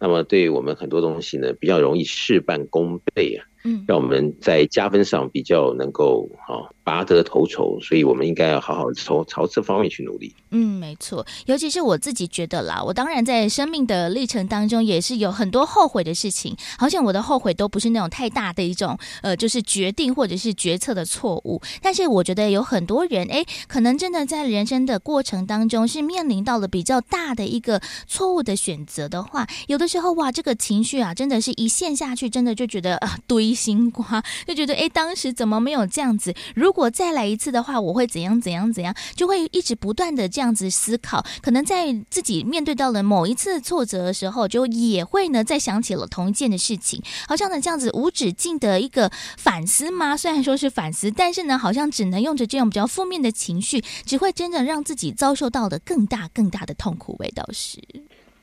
[0.00, 3.44] 那么对于我们很多东西呢，比较容易事半功倍啊。
[3.64, 10.34] 嗯，让我们在加分上比较能够啊拔得头筹，所以我们应该要好好朝朝这方面去努力。
[10.52, 21.60] 嗯，没错，尤其是我自己觉得啦，我当然在生命的历程当中也是有很多后悔的事情，好像我的后悔都不是那种太大的一种呃，就是决定或者是决策的错误。
[21.82, 33.58] 但是我觉得有很多人哎，可能真的在人生的过程当中是面临到了比较大的一个错误的选择的话，有的时候哇，这个情绪啊，真的是一陷下去，真的就觉得啊，堆。
[33.58, 36.32] 心瓜就觉得哎，当时怎么没有这样子？
[36.54, 38.94] 如果果再来一次的话，我会怎样怎样怎样？
[39.14, 41.26] 就会一直不断的这样子思考。
[41.42, 50.16] 可能在自己面对到了某一次挫折的时候，就也会呢再想起了同一件的事情，好像呢这样子无止境的一个反思吗？
[50.16, 57.16] 虽然说是反思，但是呢好像只能用着这种比较负面的情绪，只会真的让自己遭受到的更大更大的痛苦。
[57.18, 57.82] 味道是，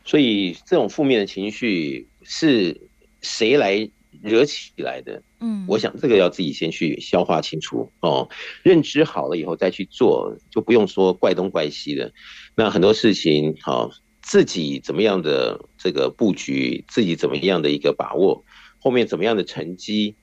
[0.04, 2.80] 所以这种负面的情绪是
[3.22, 3.90] 谁来？
[4.22, 5.22] 惹起来的。
[5.40, 8.30] 嗯，我想这个要自己先去消化清楚哦，
[8.64, 12.12] 认知好了以后再去做，就不用说怪东怪西的。
[12.56, 18.44] 那很多事情，好、哦，自己怎么样的这个布局，自己怎么样的一个把握，
[18.80, 20.16] 后面怎么样的成绩，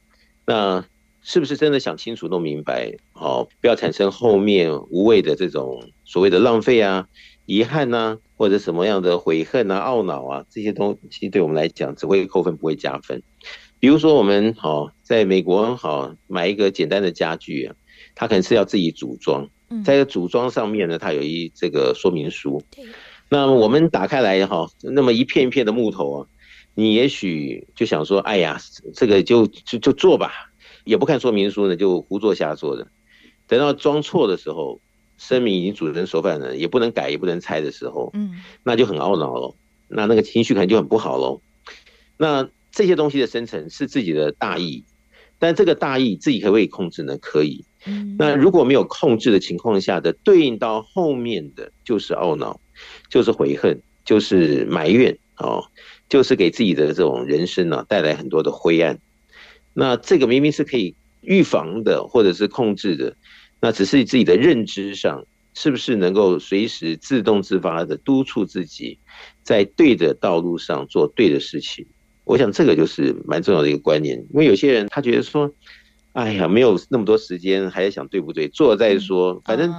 [0.46, 0.84] 那
[1.20, 2.92] 是不是真的想清楚、弄明白？
[3.12, 7.06] 哦，不要产生后面无谓的这种所谓的浪费啊、
[7.46, 13.22] 遗憾呐、啊，或者什么样的悔恨啊、懊恼啊，这些东西对我们来讲只会扣分，不会加分。
[13.82, 17.74] 比如说，我们好在美国好买一个简单的家具啊，
[18.14, 19.48] 它可能是要自己组装，
[19.84, 22.62] 在组装上面呢，它有一这个说明书。
[23.28, 26.28] 那我们打开来哈，那么一片一片的木头啊，
[26.76, 28.60] 你也许就想说，哎呀，
[28.94, 30.52] 这个就就就做吧，
[30.84, 32.86] 也不看说明书呢，就胡做瞎做的。
[33.48, 34.80] 等到装错的时候，
[35.18, 39.56] 声明已经煮成熟饭了，也不能改，也不能拆的时候，嗯，那就很懊恼了，
[39.88, 41.40] 那那个情绪可能就很不好喽。
[42.16, 42.48] 那。
[42.72, 44.82] 这些东西的生成是自己的大意，
[45.38, 47.16] 但这个大意自己可不可以控制呢？
[47.18, 47.64] 可以。
[48.16, 52.60] 那如果没有控制的情况下的对应到后面的就是懊恼，
[53.10, 55.64] 就是悔恨，就是埋怨哦，
[56.08, 58.98] 就是给自己的这种人生呢带来很多的灰暗。
[59.74, 63.16] 那这个明明是可以预防的，或者是控制的，
[63.60, 68.98] 那只是自己的认知上是不是能够随时自动自发的督促自己
[69.42, 71.84] 在对的道路上做对的事情？
[72.24, 75.52] 我想这个就是蛮重要的一个观念，因为有些人他觉得说，
[76.12, 79.72] 哎呀，没有那么多时间，还在想对不对，做了再说，反正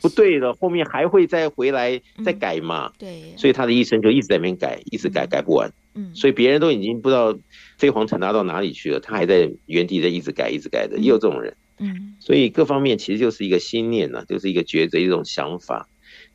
[0.00, 2.92] 不对了，后面还会再回来再改嘛。
[2.98, 5.72] 对，所以他的一生就一直在那边改，一直改，改不完。
[5.94, 7.36] 嗯，所以别人都已经不知道
[7.78, 11.56] 飞黄腾达到哪里去了，他还在原地在一直改，一直改的，也有这种人。
[11.78, 15.88] 嗯，所以各方面其实就是一个心念呢，就是一个抉择，一种想法。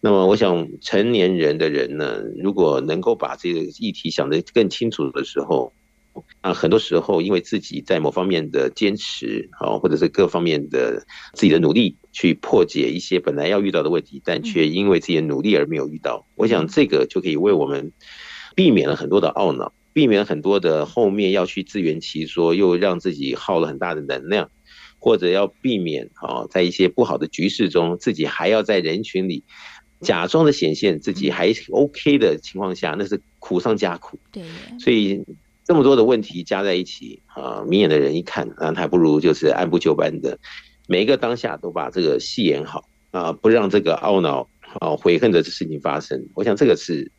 [0.05, 5.71] 那么，我想成年人的人呢，如果能够把这个议题想得更清楚的时候，
[6.41, 16.27] 啊，很多时候因为自己在某方面的坚持，啊，或者是各方面的自己的努力，去破解一些本来要遇到的问题，但却因为自己的努力而没有遇到。
[16.35, 17.93] 我想这个就可以为我们
[18.55, 24.51] 避免了很多的懊恼，避免了很多的后面要去自圆其说，又让自己耗了很大的能量，
[24.99, 29.45] 或者要避免啊，在一些不好的局势中，自己还要在人群里。
[30.03, 34.19] 假装的显现自己还 OK 的情况下，那是苦上加苦。
[34.31, 34.43] 对，
[34.79, 35.23] 所以
[35.63, 40.37] 这么多的问题加在一起啊，明眼的人一看，那还不如就是按部就班的，
[40.87, 44.47] 每一个当下都把这个戏演好啊，不让这个懊恼
[44.79, 46.27] 啊、悔恨的事情发生。
[46.35, 47.11] 我想这个是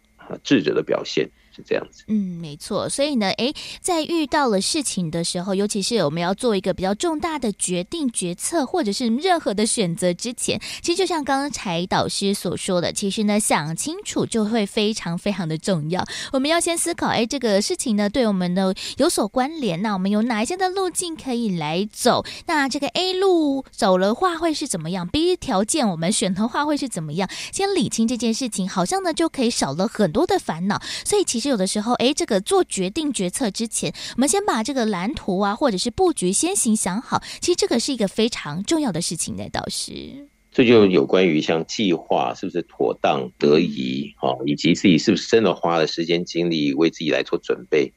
[0.42, 1.28] 智者的表现。
[1.54, 2.88] 是这样子，嗯，没错。
[2.88, 16.04] 所以呢，诶，在遇到了事情的时候，尤其是我们要做一个比较重大的决定、决策，或者是任何的选择之前，其实就像刚刚才导师所说的，其实呢，想清楚就会非常非常的重要。
[16.32, 22.24] 我们要先思考，诶，这个事情呢，对我们的有所关联，那我们有哪一些的路径可以来走？
[22.46, 27.30] 那这个 A 路走了话会是怎么样？B 条件我们选的话会是怎么样？
[27.52, 30.82] 先理清这件事情，好像呢就可以少了很多的烦恼。
[31.04, 31.43] 所以其实。
[31.48, 37.22] 有的时候，哎，这个做决定决策之前，我们先把这个蓝图啊，或者是布局先行想好。
[37.40, 40.28] 其实这个是一个非常重要的事情呢，导师。
[40.52, 47.92] 这就有关于像计划是不是妥当得宜，哈，以及自己是不是真的花了时间精力为自己来做准备。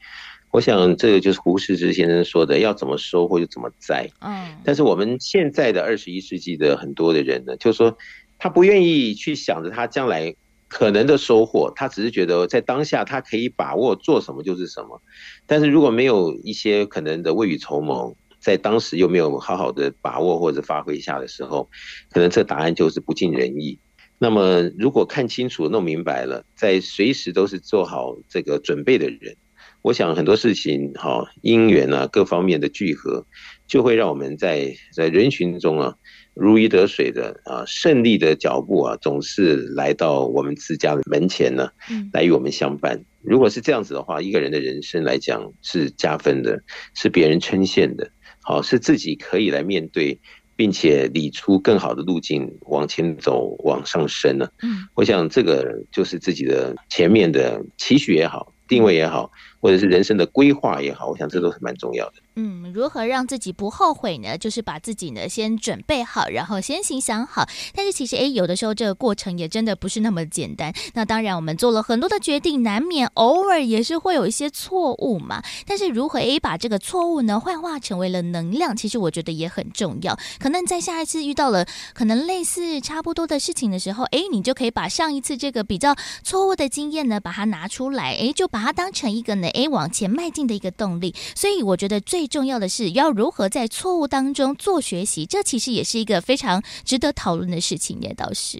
[0.50, 4.10] 我想这个就是胡适之先生说的，要怎么收获就怎么栽。
[4.22, 4.58] 嗯。
[4.64, 7.96] 但是我们现在的二十一世纪的很多的人呢，就是说
[8.40, 10.36] 他不愿意去想着他将来。
[10.67, 15.01] 可能的收获，他只是觉得在当下他可以把握做什么就是什么，
[15.45, 21.69] 但是如果没有一些可能的未雨绸缪，在当时又没有好好的把握或者发挥一下的时候，
[22.12, 23.80] 可能这答案就是不尽人意。
[24.19, 29.36] 那么如果看清楚、弄明白了，在随时都是做好这个准备的人，
[29.82, 33.25] 我想很多事情哈，因缘啊各方面的聚合，
[33.67, 35.95] 就会让我们在在人群中啊。
[36.39, 41.69] 如鱼得水的啊，胜利的脚步啊，总是来到我们自家的门前呢，
[42.13, 43.04] 来与我们相伴。
[43.21, 46.62] 如果是这样子的话，一个人的人生来讲是加分的，
[46.93, 48.10] 是别人称羡的，
[48.43, 50.19] 好，是自己可以来面对，
[50.56, 54.47] 并且理出更好的路径往前走，往上升呢。
[54.62, 62.14] 嗯，我想这个就是自己的前面的期许也好，定位也好，或者是人生的规划也好，我想这都是蛮重要的。
[62.36, 64.38] 嗯，如何让自己不后悔呢？
[64.38, 67.47] 就是把自己呢先准备好，然后先行想好。
[67.74, 70.72] 但是其实，诶，有的时候这个过程也真的不是那么简单。
[70.93, 75.41] 那当然，我们做了很多的决定，难免偶尔也是会有一些错误嘛。
[75.66, 80.16] 但是如何诶把这个错误呢幻化成为了能量，其实我觉得也很重要。
[80.39, 91.16] 可能在下一次遇到了可能类似差不多的事情的时候，诶，你就可以把上一次这个比较错误的经验呢，把它拿出来，诶，就把它当成一个呢呢，诶，往前迈进的一个动力。
[91.36, 98.60] 所以我觉得最重要的是要如何在错误当中做学习，这其实也是一个非常值得讨论的事情也，倒是。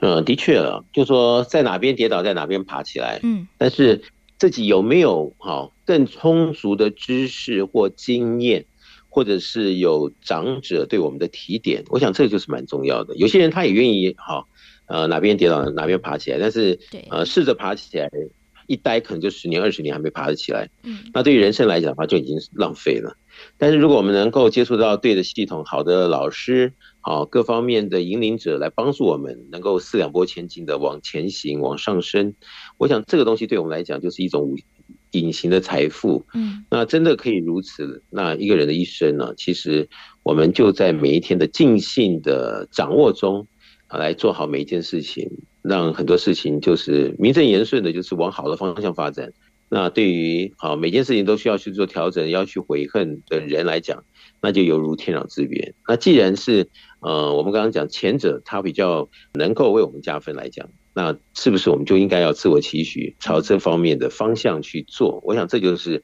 [0.00, 3.18] 嗯，的确了，就说在哪边跌倒，在哪边爬起来。
[3.24, 4.00] 嗯，但是
[4.38, 8.64] 自己有没有好更充足的知识或经验，
[9.08, 13.16] 或者是有长者对我们的提点，我想这就是蛮重要的。
[13.16, 14.46] 有些人他也愿意好，
[14.86, 16.78] 呃，哪边跌倒哪边爬起来，但是
[17.10, 18.08] 呃，试着爬起来，
[18.68, 20.70] 一待可能就十年二十年还没爬得起来。
[20.84, 23.16] 嗯，那对于人生来讲的话，就已经浪费了。
[23.56, 32.34] 但是如果我们能够接触到对的系统、好的老师、好各方面的引领者来帮助我们，能够四两拨千斤的往前行、往上升，
[32.76, 34.56] 我想这个东西对我们来讲就是一种
[35.12, 36.26] 隐形的财富。
[36.34, 39.88] 嗯，那真的可以如此，那一个人的一生呢，其实
[40.22, 43.46] 我们就在每一天的尽兴的掌握中
[43.86, 45.30] 啊，来做好每一件事情，
[45.62, 49.32] 让很多事情就是名正言顺的，就是往好的方向发展。
[49.70, 54.04] 那对于啊每件事情都需要去做调整，要去悔恨的人来讲，
[54.40, 55.74] 那就犹如天壤之别。
[55.86, 56.68] 那既然是
[57.00, 65.20] 呃我们刚刚讲前者，他比较能够为我们加分来讲，那是不是我们就应该要自我期许，朝这方面的方向去做？
[65.22, 66.02] 我想这就是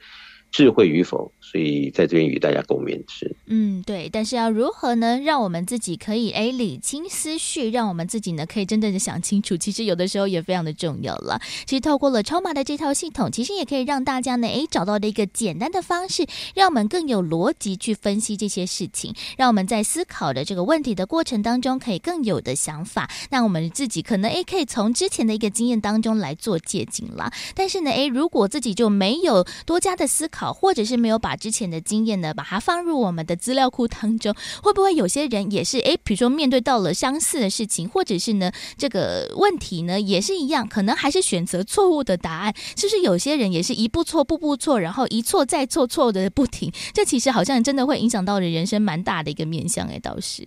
[0.55, 1.28] 智慧与否。
[1.40, 3.30] 所以在这边与大家共勉之。
[3.46, 5.18] 嗯，对，但是要如何呢？
[5.18, 9.57] 让我们自己可以哎理清思绪，让我们自己呢可以真正的想清楚。
[9.57, 11.40] 其实有的时候也非常的重要了。
[11.66, 23.09] 其实透过了超码的这套系统，其实也可以让大家呢哎找到的一个简单的方式，让我们更有逻辑去分析这些事情，让我们在思考的这个问题的过程当中，可以更有的想法。
[23.30, 27.30] 那我们自己可能诶可以从之前的一个经验当中来做借鉴了。
[27.55, 46.72] 但是呢哎，如果自己就没有多加的思考，或者是没有把之前的经验呢，把它放入我们的资料库当中，会不会有些人也是诶，比如说面对到了相似的事情，或者是呢这个问题呢也是一样，可能还是选择错误的答案，是不是有些人也是一步错步步错，然后一错再错，错的不停？
[46.92, 50.42] 这其实好像真的会影响到了人生蛮大的一个面向诶，倒是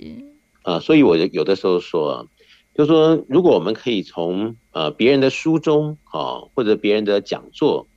[0.63, 2.27] 啊，所以我有的时候说，
[2.75, 7.87] 就说如果我们可以从呃别人的书中啊，或者别人的讲座。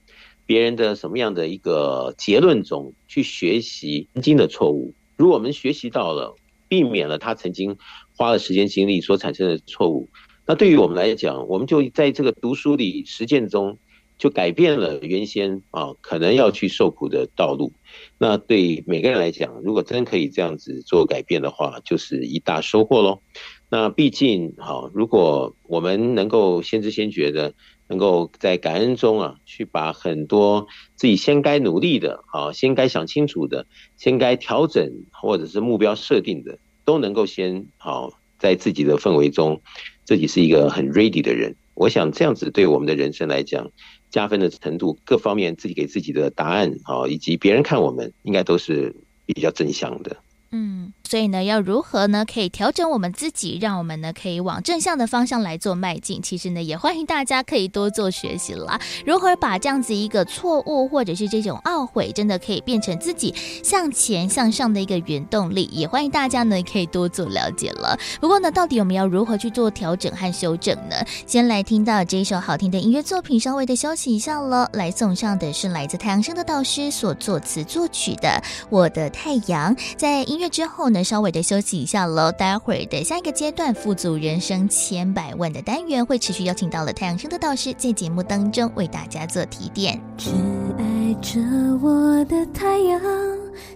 [0.50, 6.34] 别人的什么样的一个结论中去学习曾经的错误，如果我们学习到了，
[6.66, 7.76] 避免了他曾经
[8.16, 10.08] 花了时间精力所产生的错误，
[10.44, 13.78] 那对于我们来讲，我们就在这个读书里实践中
[14.18, 17.72] 就改变了原先啊可能要去受苦的道路。
[18.18, 23.20] 那对每个人来讲，如果真可以这样子做改变的话，就是一大收获喽。
[23.68, 27.54] 那毕竟好，如果我们能够先知先觉的。
[27.90, 33.66] 能够在感恩中啊，去把很多自己先该努力的啊，先该想清楚的，
[33.96, 39.60] 先该调整或者是目标设定的，都能够先好在自己的氛围中，
[40.04, 41.56] 自己是一个很 ready 的人。
[41.74, 43.68] 我想这样子对我们的人生来讲，
[44.08, 48.94] 加分的程度各方面，自己给自己的答案啊，以及别人看我们，应该都是
[49.26, 50.16] 比较正向的。
[50.52, 50.92] 嗯。
[51.10, 52.24] 所以呢，要如何呢？
[52.24, 56.22] 可以调整我们自己，让我们呢可以往正向的方向来做迈进。
[56.22, 58.80] 其实呢，也欢迎大家可以多做学习啦。
[59.04, 63.34] 如何把这样子一个错误或者是这种懊悔，真的可以变成自己
[63.64, 65.64] 向前向上的一个原动力？
[65.72, 67.98] 也欢迎大家呢可以多做了解了。
[68.20, 70.94] 不过呢，到底我们要如何去做调整和修正呢？
[71.26, 74.70] 先来听到这一首好听的音乐作品，稍微的休息一下了。
[74.74, 78.28] 来送上的是来自太阳盛德导师所作词作曲的
[78.70, 79.74] 《我的太阳》。
[79.96, 90.00] 在音乐之后呢，稍微的休息一下喽，待会儿的下一个阶段，富足人生千百万的单元会持续邀请到了太阳升的导师在节目当中为大家做提点。
[90.16, 90.30] 只
[90.78, 91.40] 爱着
[91.82, 93.00] 我的太阳，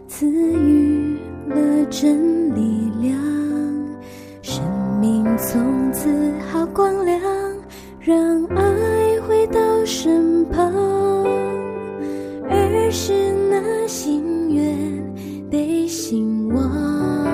[0.09, 1.19] 赐予
[1.49, 3.19] 了真力量，
[4.43, 4.63] 生
[5.01, 7.21] 命从此好光亮，
[8.01, 10.73] 让爱回到身旁，
[12.51, 13.13] 儿时
[13.51, 15.14] 那心愿
[15.55, 17.34] 被心忘。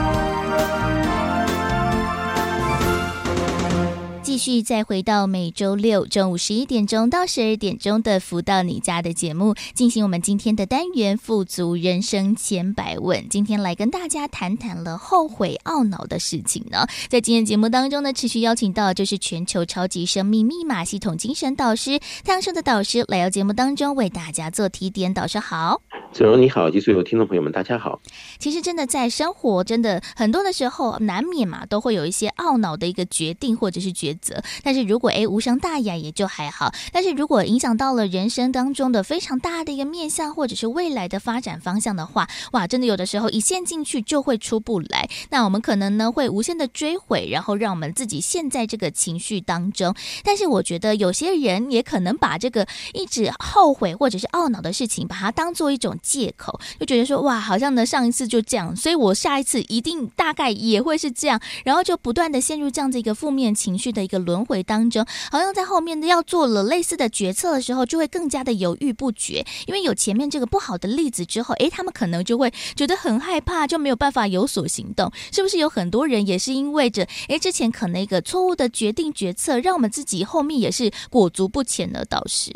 [4.41, 13.23] 续再回到每周六中午十一点钟到十二点钟的“福到你家”的节目，进行我们今天的单元“富足人生千百问”。
[13.29, 16.87] 今天来跟大家谈谈了后悔懊恼的事情呢。
[17.07, 25.13] 在今天节目当中呢，持续邀请到就是全球超级生命密码系统精神导师太阳盛德导师来到节目当中为大家做提点。
[25.13, 25.79] 导师好，
[26.11, 28.01] 子荣你好，及所有听众朋友们大家好。
[28.39, 34.30] 其实真的在生活，真的很多的时候难免嘛，都会有一些懊恼的一个决定或者是抉择。
[34.63, 45.09] 但是如果诶无伤大雅也就还好，但是如果影响到了人生当中的非常大的一个面向，或者是未来的发展方向的话，哇，真的有的时候一陷进去就会出不来。
[45.29, 49.95] 那我们可能呢会无限的追悔，然后让我们自己陷在这个情绪当中。
[50.23, 75.11] 但是我觉得有些人也可能把这个一直后悔或者是懊恼的事情，把它当做一种借口，就觉得说哇，好像呢上一次就这样，所以我下一次一定大概也会是这样，然后就不断的陷入这样子一个负面情绪的一个轮回当中，好像在后面的要做了类似的决策的时候，就会更加的犹豫不决，因为有前面这个不好的例子之后，诶，他们可能就会觉得很害怕，就没有办法有所行动。
[75.31, 82.51] 是不是有很多人也是因为着，诶，之前可能一个错误的决定决策，让我们自己后面也是裹足不前的导师？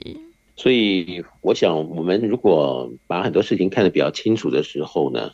[0.58, 5.32] 所以，我想我们如果把很多事情看得比较清楚的时候呢，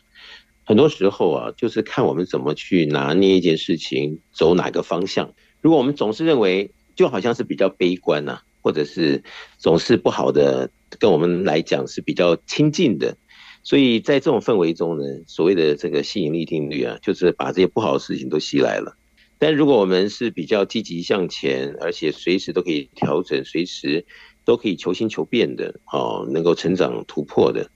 [0.64, 5.32] 很多时候啊，就是看我们怎么去拿捏一件事情，走哪个方向。
[5.62, 9.22] 如果我们总是认为就好像是比较悲观呐、或者是
[9.58, 13.16] 总是不好的，跟我们来讲是比较亲近的，
[13.62, 18.96] 所以在这种氛围中呢，所谓的这个吸引力定律啊，就是把这些不好的事情都吸来了。
[19.38, 24.04] 但如果我们是比较积极向前，而且随时都可以调整，随时
[24.44, 27.70] 都可以求新求变的，哦，能够成长突破的，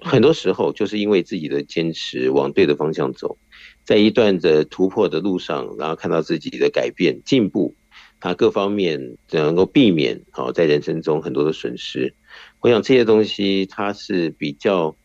[0.00, 3.36] 很多时候就是因为自己的坚持往对的方向走。
[3.84, 7.74] 在一段的突破的路上，然后看到自己的改变进步，
[8.18, 12.14] 他各方面能够避免好在人生中很多的损失。
[12.60, 14.96] 我想这些东西它是比较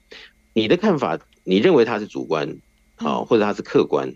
[0.53, 2.57] 你的看法，你认为它是主观，
[2.95, 4.15] 啊或者它是客观，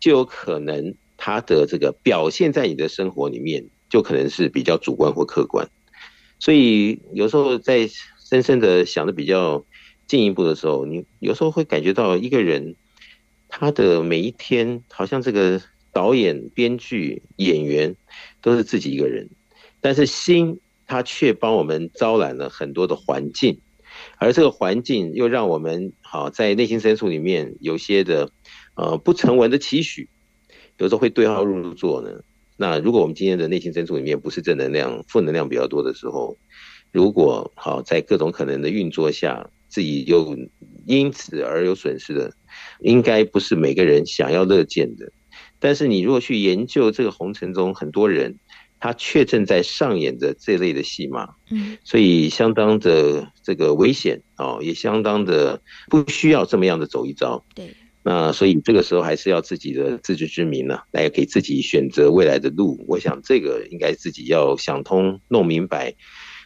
[0.00, 5.68] 就有可能它的这个表现在你的生活里面就可能是比较主观或客观。
[6.38, 7.90] 所以有时候在
[8.24, 9.66] 深深的想的比较
[10.06, 12.74] 进一步的时候，你有时候会感觉到一个人。
[13.48, 15.60] 他的每一天，好像这个
[15.92, 17.96] 导演、编剧、演员
[18.40, 19.28] 都是自己一个人，
[19.80, 23.58] 但是心他却帮我们招揽了很多的环境，
[24.18, 28.30] 而这个环境又让我们好在内心深处里面有些的
[28.74, 30.08] 呃不成文的期许，
[30.76, 32.20] 有时候会对号入座呢。
[32.56, 36.36] 那如果我们今天的内心深处里面不是正能量、负能量比较多的时候，
[36.90, 40.36] 如果好在各种可能的运作下，自己又
[40.86, 42.32] 因此而有损失的。
[42.80, 45.10] 应该不是每个人想要乐见的，
[45.58, 48.36] 但是你如果去研究这个红尘中很多人，
[48.80, 57.74] 他却正在上演着这类的戏码，嗯，所以相当的这个危险哦，也相当的不需要这么样的走一遭，对，
[58.04, 62.84] 那所以这个时候还是要自己的自知之明呢，来给自己选择未来的路。
[62.86, 65.92] 我想这个应该自己要想通、弄明白，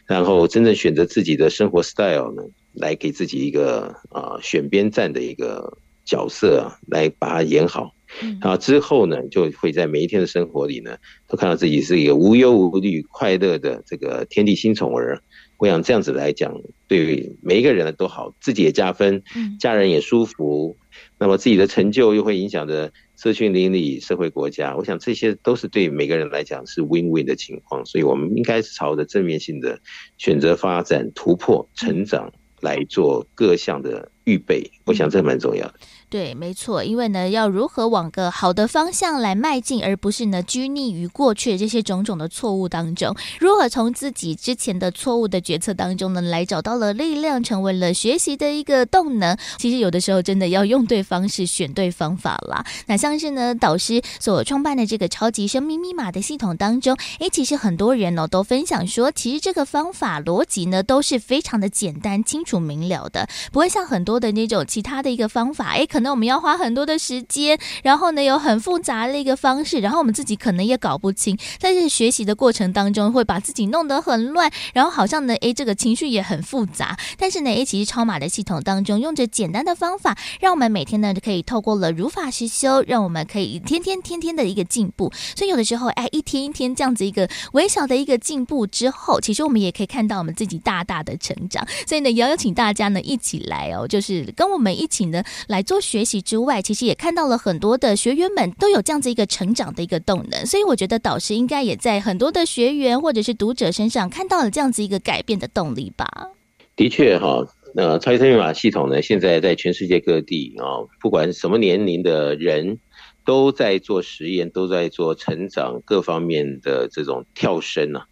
[0.07, 2.41] 然后真正选择自己的生活 style 呢，
[2.73, 5.77] 来给自己一个啊选边站的一个。
[6.05, 7.93] 角色啊，来把它演好，
[8.41, 10.97] 然后之后呢，就会在每一天的生活里呢，
[11.27, 15.21] 都看到自己是一个无忧无虑、快乐的这个天地新宠儿。
[15.57, 19.23] 我想这样子来讲，对每一个人都好，自己也加分，
[19.59, 20.75] 家人也舒服，
[21.17, 24.75] 那么自己的成就又会影响着社区邻里、社会国家。
[24.75, 29.79] 我想这些都是对每个人来讲是 win-win 的情况，所以我们应该是朝着正面性的
[30.17, 34.69] 选择、发展、突破、成长来做各项的预备。
[34.85, 35.73] 我想这蛮重要的。
[36.13, 49.35] 对，没错，因为呢，要如何往个好的方向来迈进，而不是呢拘泥于过去的这些种种的错误当中，如何从自己之前的错误的决策当中呢，来找到了力量，成为了学习的一个动能。
[49.57, 52.63] 其实有的时候真的要用对方式，选对方法啦。
[52.85, 76.95] 那像是呢导师所创办的这个超级生命密码的系统当中，诶，其实很多人呢、都分享说，其实这个方法逻辑呢都是非常的简单、清楚明了的，不会像很多的那种其他的一个方法，诶，可能我们要花很多的时间，然后呢有很复杂的一个方式，然后我们自己可能也搞不清，在这学习的过程当中会把自己弄得很乱，然后好像呢，诶，这个情绪也很复杂。
[77.17, 85.11] 但是呢，诶，其实超马的系统当中，用着简单的方法，让我们每天呢可以透过了如法实修，让我们可以天天天天的一个进步。
[85.35, 91.65] 所以有的时候，哎，一天一天这样子一个微小的一个进步之后，其实我们也可以看到我们自己大大的成长。
[91.87, 100.43] 所以呢，也要邀请大家呢一起来哦，就是跟我们一起呢来做学习之外，其实也看到了很多的学员们都有这样子一个成长的一个动能。
[100.43, 106.31] 所以我觉得导师应该也在很多的学员或者是读者身上看到了这样子一个改变的动力吧。
[106.75, 112.79] 的确哈，那超级生命密码系统呢，现在在全世界各地啊，不管什么年龄的人，
[113.23, 118.07] 都在做实验，都在做成长各方面的这种跳升啊。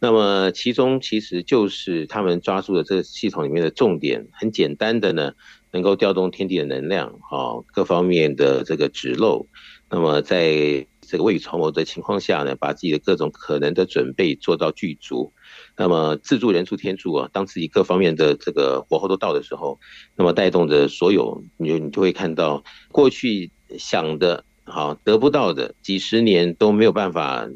[0.00, 5.32] 那么其中其实就是他们抓住了这个系统里面的重点，很简单的呢，
[5.72, 9.46] 能够调动天地的能量，哈，各方面的这个指漏。
[9.90, 15.32] 那么在这个未雨绸缪的情况下呢，把自己的各种可能的准备做到具足。
[15.76, 19.80] 那么自助人助天助啊，当自己各方面的这个火候都到的时候，
[20.16, 27.48] 那么带动着所有，你就你就会看到过去想的，好得不到的，几十年都没有办法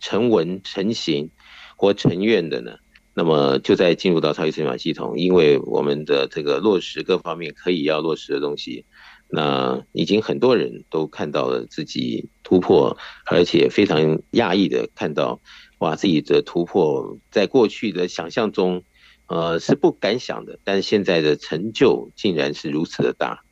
[0.00, 1.30] 成文成型。
[1.78, 2.78] 或成愿的呢，
[3.18, 8.84] 那么就在进入到超级生命密码系统，因为我们的这个落实各方面可以要落实的东西，
[9.30, 15.40] 那已经很多人都看到了自己突破，而且非常讶异的看到，
[15.78, 18.82] 哇，自己的突破在过去的想象中，
[19.28, 23.44] 呃，是不敢想的，但现在的成就竟然是如此的大，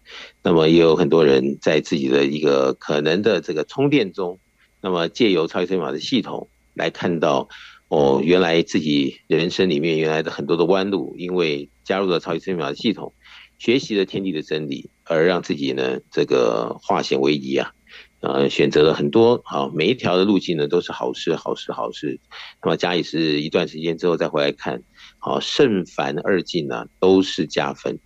[0.42, 4.38] 那么也有很多人在自己的一个可能的这个充电中，
[4.82, 7.48] 那么借由超级生命密码的系统来看到。
[7.94, 13.14] 哦，原来自己人生里面原来的很多的弯路，因为加入了超级生命系统，
[13.56, 17.70] 学习了天地的真理，而让自己呢这个化险为夷啊，
[18.18, 22.18] 呃，选择了很多好，每一条的路径呢都是好事，好事，好事。
[22.64, 24.82] 那么加以是一段时间之后再回来看，
[25.20, 28.00] 好，圣凡二境呢都是加分，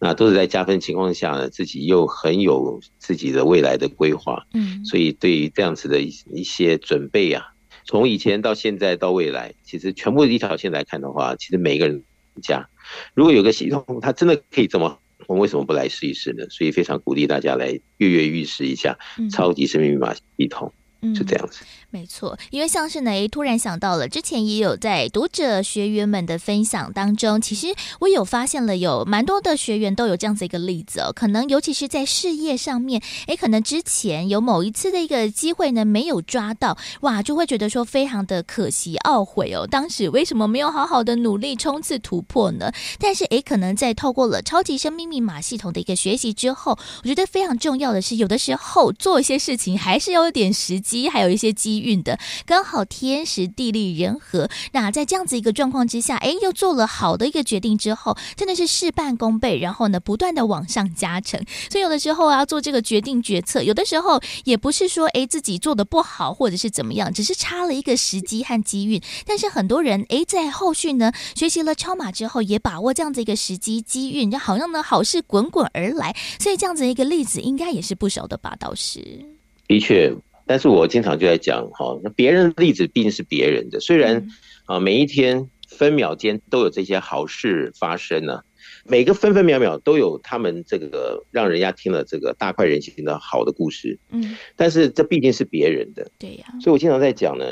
[0.00, 7.54] 那都是在加分情况下呢，自己又很有自己的未来的规划，嗯，所以对于这样子的一一些准备啊。
[7.88, 12.02] 从以前到现在到未来，其实全部一条线来看的话，其实每个人
[12.42, 12.68] 家，
[13.14, 16.44] 如果有个系统，它真的可以这么，我们为什么不来试一试呢？
[16.50, 18.98] 所以非常鼓励大家来跃跃欲试一下
[19.32, 20.70] 超级生命密码系统。
[21.00, 22.38] 嗯，是这样子，没错。
[22.50, 27.68] 因为像是呢，突然想到了，之前也有在读者学员们的分享当中，其实
[28.00, 31.12] 我有发现了有蛮多的学员都有这样子一个例子哦。
[31.14, 39.66] 可能尤其是在事业上面，诶，可能之前有某一次的一个机会呢没有抓到，哇，就会觉得说非常的可惜懊悔哦。
[39.66, 42.72] 当时为什么没有好好的努力冲刺突破呢？
[42.98, 50.78] 但是诶，可能在透过了超级生命密码系统的一个学习之后，我觉得非常重要的是，有的时候做一些事情还是要有点时。
[50.88, 54.48] 机还有一些机运的，刚好天时地利人和。
[54.72, 59.58] 那在这样子一个状况之下，哎，又做了好的一个决定之后，真的是事半功倍。
[59.58, 61.42] 然后呢，不断的往上加成。
[61.70, 69.00] 所以有的时候啊，做这个决定决策，有的时候也不是说哎自己做的不好，或者是怎么样，只是差了一个时机和机运。
[69.26, 76.14] 但是很多人哎，在后续呢学习了超码之后，也把握这样子一个时机机运，就好像呢好事滚滚而来。
[76.38, 79.24] 所以这样子一个例子，应该也是不少的吧，导师。
[79.66, 80.12] 的确。
[80.48, 84.26] 但是我经常就在讲，哈，那别人的例子毕竟是别人的，虽然
[84.64, 88.40] 啊，每一天分秒间都有这些好事发生呢，
[88.84, 97.44] 每个分分秒秒都有他们这个让人家听了这个大快人心的好的故事，嗯，但是这毕竟是别人的，对呀，所以我经常在讲呢，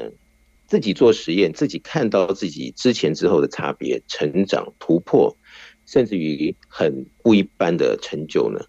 [0.67, 5.37] 自己做实验，自己看到自己之前之后的差别、成长、突破，
[5.85, 8.65] 甚至于很不一般的成就呢，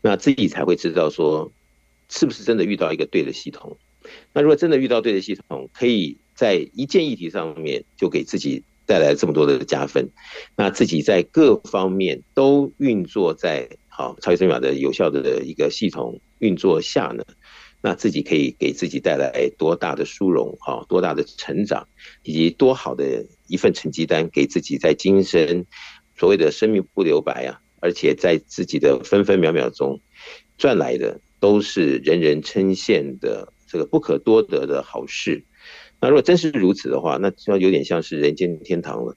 [0.00, 1.50] 那自己才会知道说。
[2.16, 3.76] 是不是真的遇到一个对的系统？
[4.32, 10.10] 那如果真的遇到对的系统，可以在一件议题上面就给自己带来这么多的加分，
[10.56, 17.24] 那自己在各方面都运作在好超级生命密码的有效的一个系统运作下呢，
[17.80, 21.88] 那自己可以给自己带来多大的殊荣啊，多大的成长，
[22.22, 25.66] 以及多好的一份成绩单，给自己在今生
[26.16, 30.00] 所谓的生命不留白啊，而且在自己的分分秒秒中
[30.56, 31.20] 赚来的。
[31.44, 35.44] 都是人人称羡的这个不可多得的好事。
[36.00, 39.14] 那如果真是如此的话，那就有点像是人间天堂了。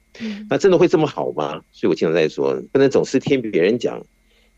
[0.49, 1.61] 那真的会这么好吗？
[1.71, 4.05] 所以我经常在说，不能总是听别人讲。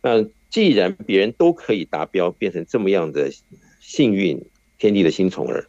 [0.01, 3.30] 那既然别人都可以达标，变成这么样的
[3.80, 4.43] 幸运，
[4.80, 5.67] 天地的新宠儿，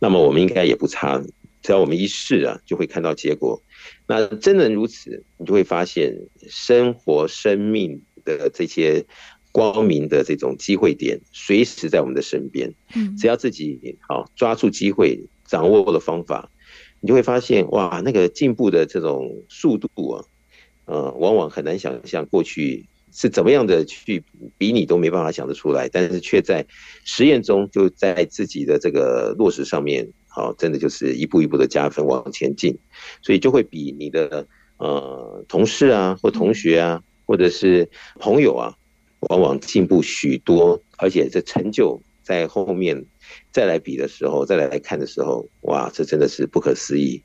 [0.00, 1.22] 那么我们应该也不差。
[1.62, 3.62] 只要我们一试啊，就会看到结果。
[4.08, 6.16] 那真能如此，你就会发现
[6.48, 9.06] 生活、生命的这些。
[9.52, 12.72] 光明的这种机会点，随时在我们的身边。
[12.94, 16.50] 嗯，只要自己好抓住机会，掌握了方法，
[17.00, 20.24] 你就会发现哇，那个进步的这种速度啊，
[20.84, 24.22] 呃，往往很难想象过去是怎么样的去
[24.58, 26.66] 比你都没办法想得出来，但是却在
[27.04, 32.78] 实验中就在自己的这个落实上面，好，真的就是一步一步的加分往前进，
[33.22, 34.46] 所以就会比你的
[34.76, 37.88] 呃同事啊或同学啊或者是
[38.18, 38.74] 朋友啊，
[39.20, 43.04] 往往进步许多，而且这成就在后面。
[43.52, 47.22] 再来比的时候，再来来看的时候，哇，这真的是不可思议。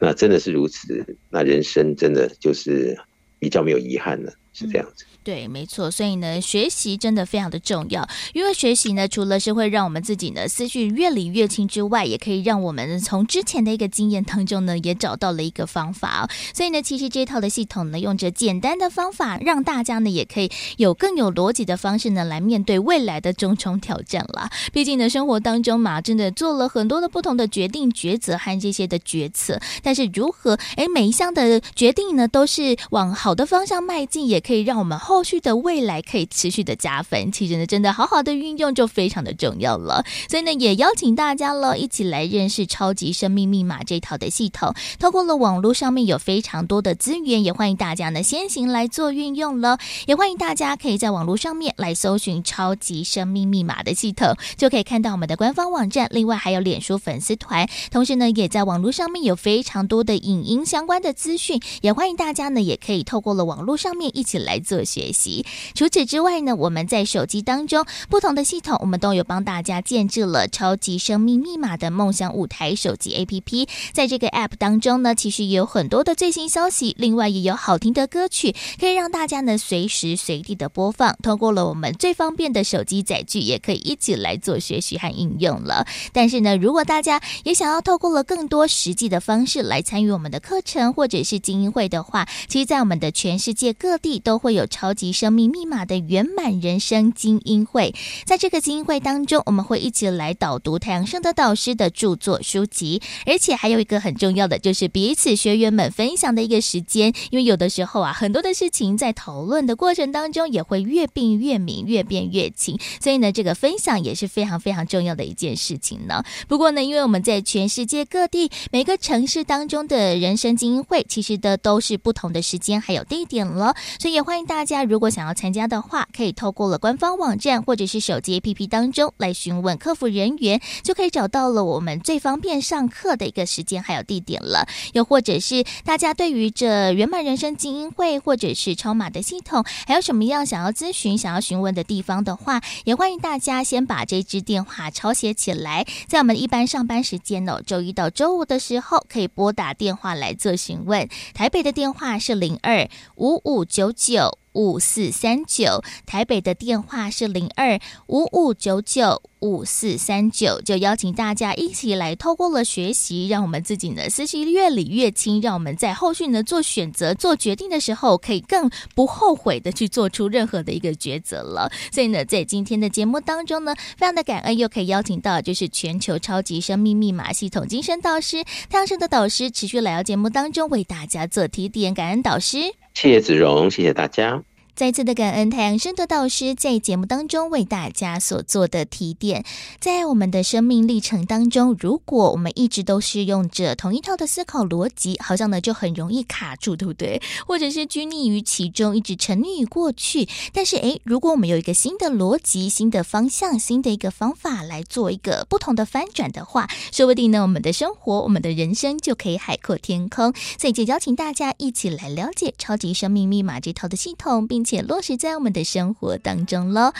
[0.00, 2.98] 那真的是如此，那人生真的就是
[3.38, 5.04] 比较没有遗憾了，是这样子。
[5.24, 8.06] 对，没错，所以呢，学习真的非常的重要。
[8.34, 16.28] 因为学习呢，除了是会让我们自己呢思绪越理越清之外，也可以让我们从之前的一个经验当中呢，也找到了一个方法。
[16.52, 24.50] 所以呢，其实这套的系统呢，用着简单的方法，让大家呢也可以有更有逻辑的方式呢，来面对未来的种种挑战啦。
[24.74, 29.58] 毕竟呢，生活当中嘛，真的做了很多的不同的决定、抉择和这些的决策。
[29.82, 35.13] 但是如何哎，每一项的决定呢，都是往好的方向迈进，也可以让我们后。
[35.14, 40.04] 后续的未来可以持续的加分，其实呢，真的好好的运用就非常的重要了。
[40.28, 44.74] 所以呢，也邀请大家了，一起来认识超级生命密码这套的系统。
[44.98, 49.78] 透过了网络上面有非常多的资源，也欢迎大家呢先行来做运用了。
[50.08, 56.08] 也欢迎大家可以在网络上面来搜寻超级生命密码的系统，就可以看到我们的官方网站。
[56.10, 65.03] 另外还有脸书粉丝团，同时呢，也在网络上面有非常多的影音相关的资讯，也欢迎大家呢也可以透过了网络上面一起来做学。
[65.04, 65.44] 学习。
[65.74, 73.68] 除此之外呢，我们在手机当中不同的系统，我们都有帮大家建置了超级生命密码的梦想舞台手机 APP。
[73.92, 81.14] 在这个 App 当中呢，其实也有很多的最新消息，另外也有好听的歌曲，可以让大家呢随时随地的播放。
[81.22, 85.86] 通过了我们最方便的手机载具，也可以一起来做学习和应用了。
[86.12, 107.12] 但是呢，如果大家也想要透过了更多实际的方式来参与我们的课程或者是精英会的话，其实，在我们的全世界各地都会有超级生命密码的圆满人生精英会，在这个精英会当中，我们会一起来导读太阳圣德导师的著作书籍，而且还有一个很重要的，就是彼此学员们分享的一个时间。
[107.30, 112.78] 因为有的时候啊，很多的事情在讨论的过程当中，也会越变越明，越变越清。
[113.00, 116.22] 所以呢，这个分享也是非常非常重要的一件事情呢。
[116.46, 124.83] 不过呢，因为我们在全世界各地每个城市当中的人生精英会，其实的都是不同的时间还有地点了，所以也欢迎大家。
[124.84, 134.66] 如果想要参加的话，可以透过了官方网站或者是手机 APP 当中来询问客服人员，就可以找到了我们最方便上课的一个时间还有地点了。
[134.92, 151.08] 又或者是大家对于这圆满人生精英会或者是超码的系统，还有什么样想要咨询、想要询问的地方的话，也欢迎大家先把这支电话抄写起来，在我们一般上班时间哦，周一到周五的时候可以拨打电话来做询问。
[151.32, 154.43] 台北的电话是零二五五九九。
[154.54, 171.70] 五四三九，台北的电话是零二五五九九五四三九，就邀请大家一起来，透过了学习，让我们自己呢思绪越理越清，让我们在后续呢做选择、做决定的时候，可以更不后悔的去做出任何的一个抉择了。
[171.92, 182.56] 所以呢，在今天的节目当中呢，非常的感恩，又可以邀请到就是全球超级生命密码系统精神导师太阳神的导师，持续来到节目当中为大家做提点，感恩导师。
[182.94, 184.42] 谢谢子荣，谢谢大家。
[184.76, 189.44] 再次的感恩太阳升的导师在节目当中为大家所做的提点，
[189.78, 197.22] 在我们的生命历程当中，如果我们一直都是用着同一套的思考逻辑，好像呢就很容易卡住，对不对？
[197.46, 200.28] 或者是拘泥于其中，一直沉溺于过去。
[200.52, 210.34] 但是，诶，如果我们有一个新的逻辑、新的方向、新的一个方法来做一个不同的翻转的话，说不定呢，我们的生活、我们的人生就可以海阔天空。
[210.58, 214.63] 所以，就邀请大家一起来了解超级生命密码这套的系统，并。
[214.64, 216.92] 且落实在我们的生活当中喽。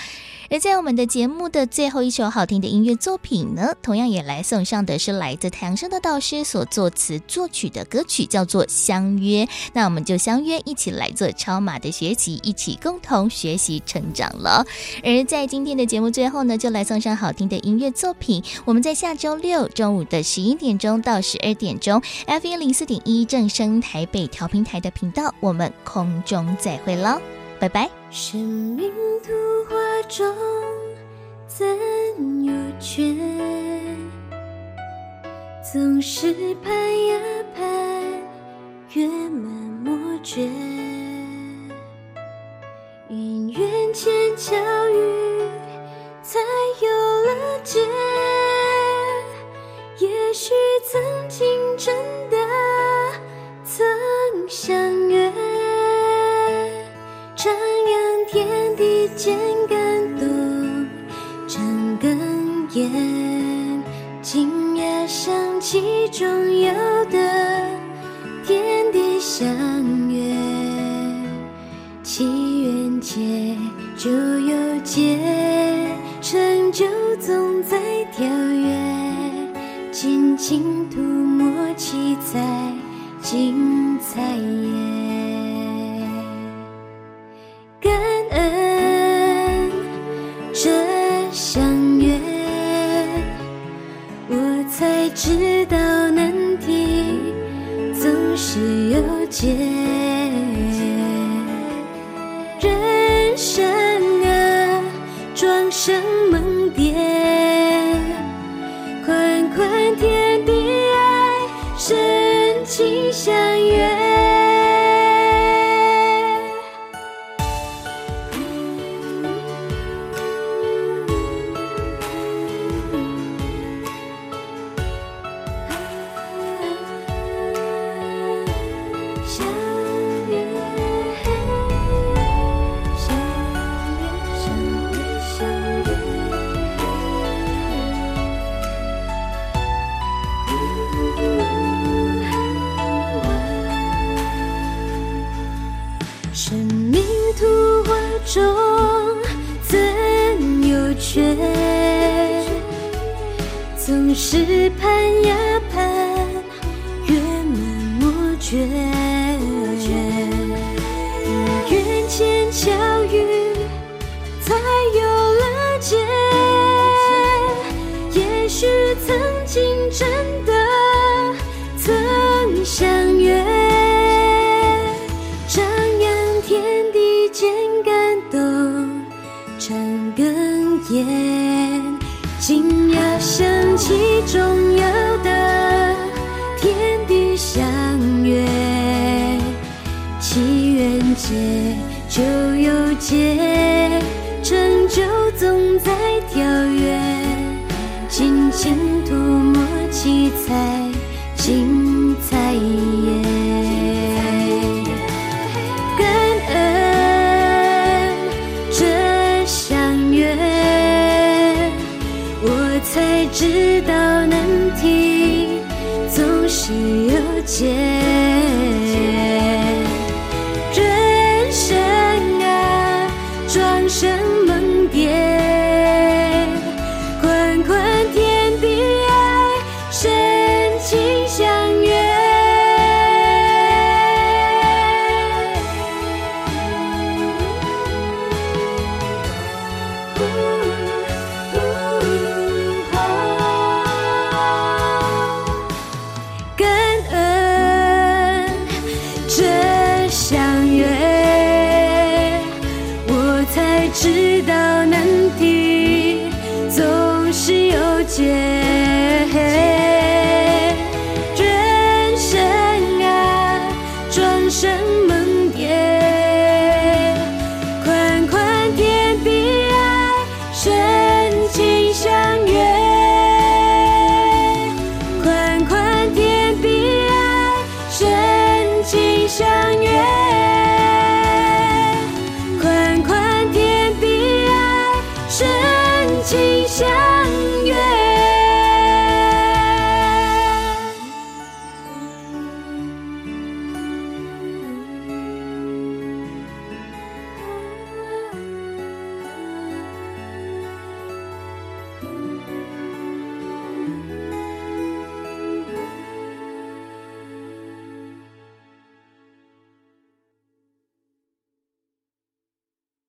[0.50, 9.44] 而在我们的节目的最后一首好听的音乐作品呢，同样也来送上的是来自太阳盛德导师所作词作曲的歌曲，叫做《相约》。
[9.72, 14.64] 那我们就相约一起来做超马的学习，一起共同学习成长了。
[15.02, 18.42] 而在今天的节目最后呢，就来送上好听的音乐作品。
[18.64, 27.20] 我们在下周六中午的十一点钟到十二点钟，F 一零四点一正声台北调频台的频道，我们空中再会喽。
[27.64, 27.88] 拜拜。
[28.10, 28.92] 生命
[29.22, 29.32] 图
[29.70, 29.74] 画
[30.06, 30.36] 中
[31.46, 31.66] 怎
[32.44, 33.02] 有缺？
[35.72, 36.74] 总是盼
[37.06, 37.18] 呀
[37.56, 37.64] 盼，
[38.92, 39.50] 月满
[39.82, 40.42] 莫绝。
[43.08, 44.54] 姻缘前巧
[44.90, 45.40] 遇，
[46.22, 46.40] 才
[46.82, 46.90] 有
[47.24, 47.80] 了结。
[50.00, 50.52] 也许
[50.92, 51.00] 曾
[51.30, 51.48] 经
[51.78, 51.96] 真
[52.28, 52.36] 的
[53.64, 53.86] 曾
[54.50, 55.32] 相约。
[57.44, 59.36] 徜徉天地间
[59.68, 60.26] 感动，
[61.46, 62.18] 睁根
[62.72, 62.90] 眼，
[64.22, 66.26] 惊讶想起中
[66.58, 66.72] 有
[67.10, 67.18] 的
[68.46, 69.46] 天地相
[70.08, 70.34] 约，
[72.02, 72.24] 祈
[72.62, 73.54] 愿结
[73.98, 75.18] 就有结，
[76.22, 76.86] 成就
[77.20, 77.78] 总在
[78.16, 78.74] 跳跃，
[79.92, 82.72] 尽情涂抹七彩
[83.20, 85.33] 精彩颜。
[87.84, 87.92] 感
[88.30, 89.70] 恩
[90.54, 90.70] 这
[91.30, 92.18] 相约
[94.28, 95.76] 我才知道
[96.10, 97.20] 难题
[97.92, 100.13] 总是有解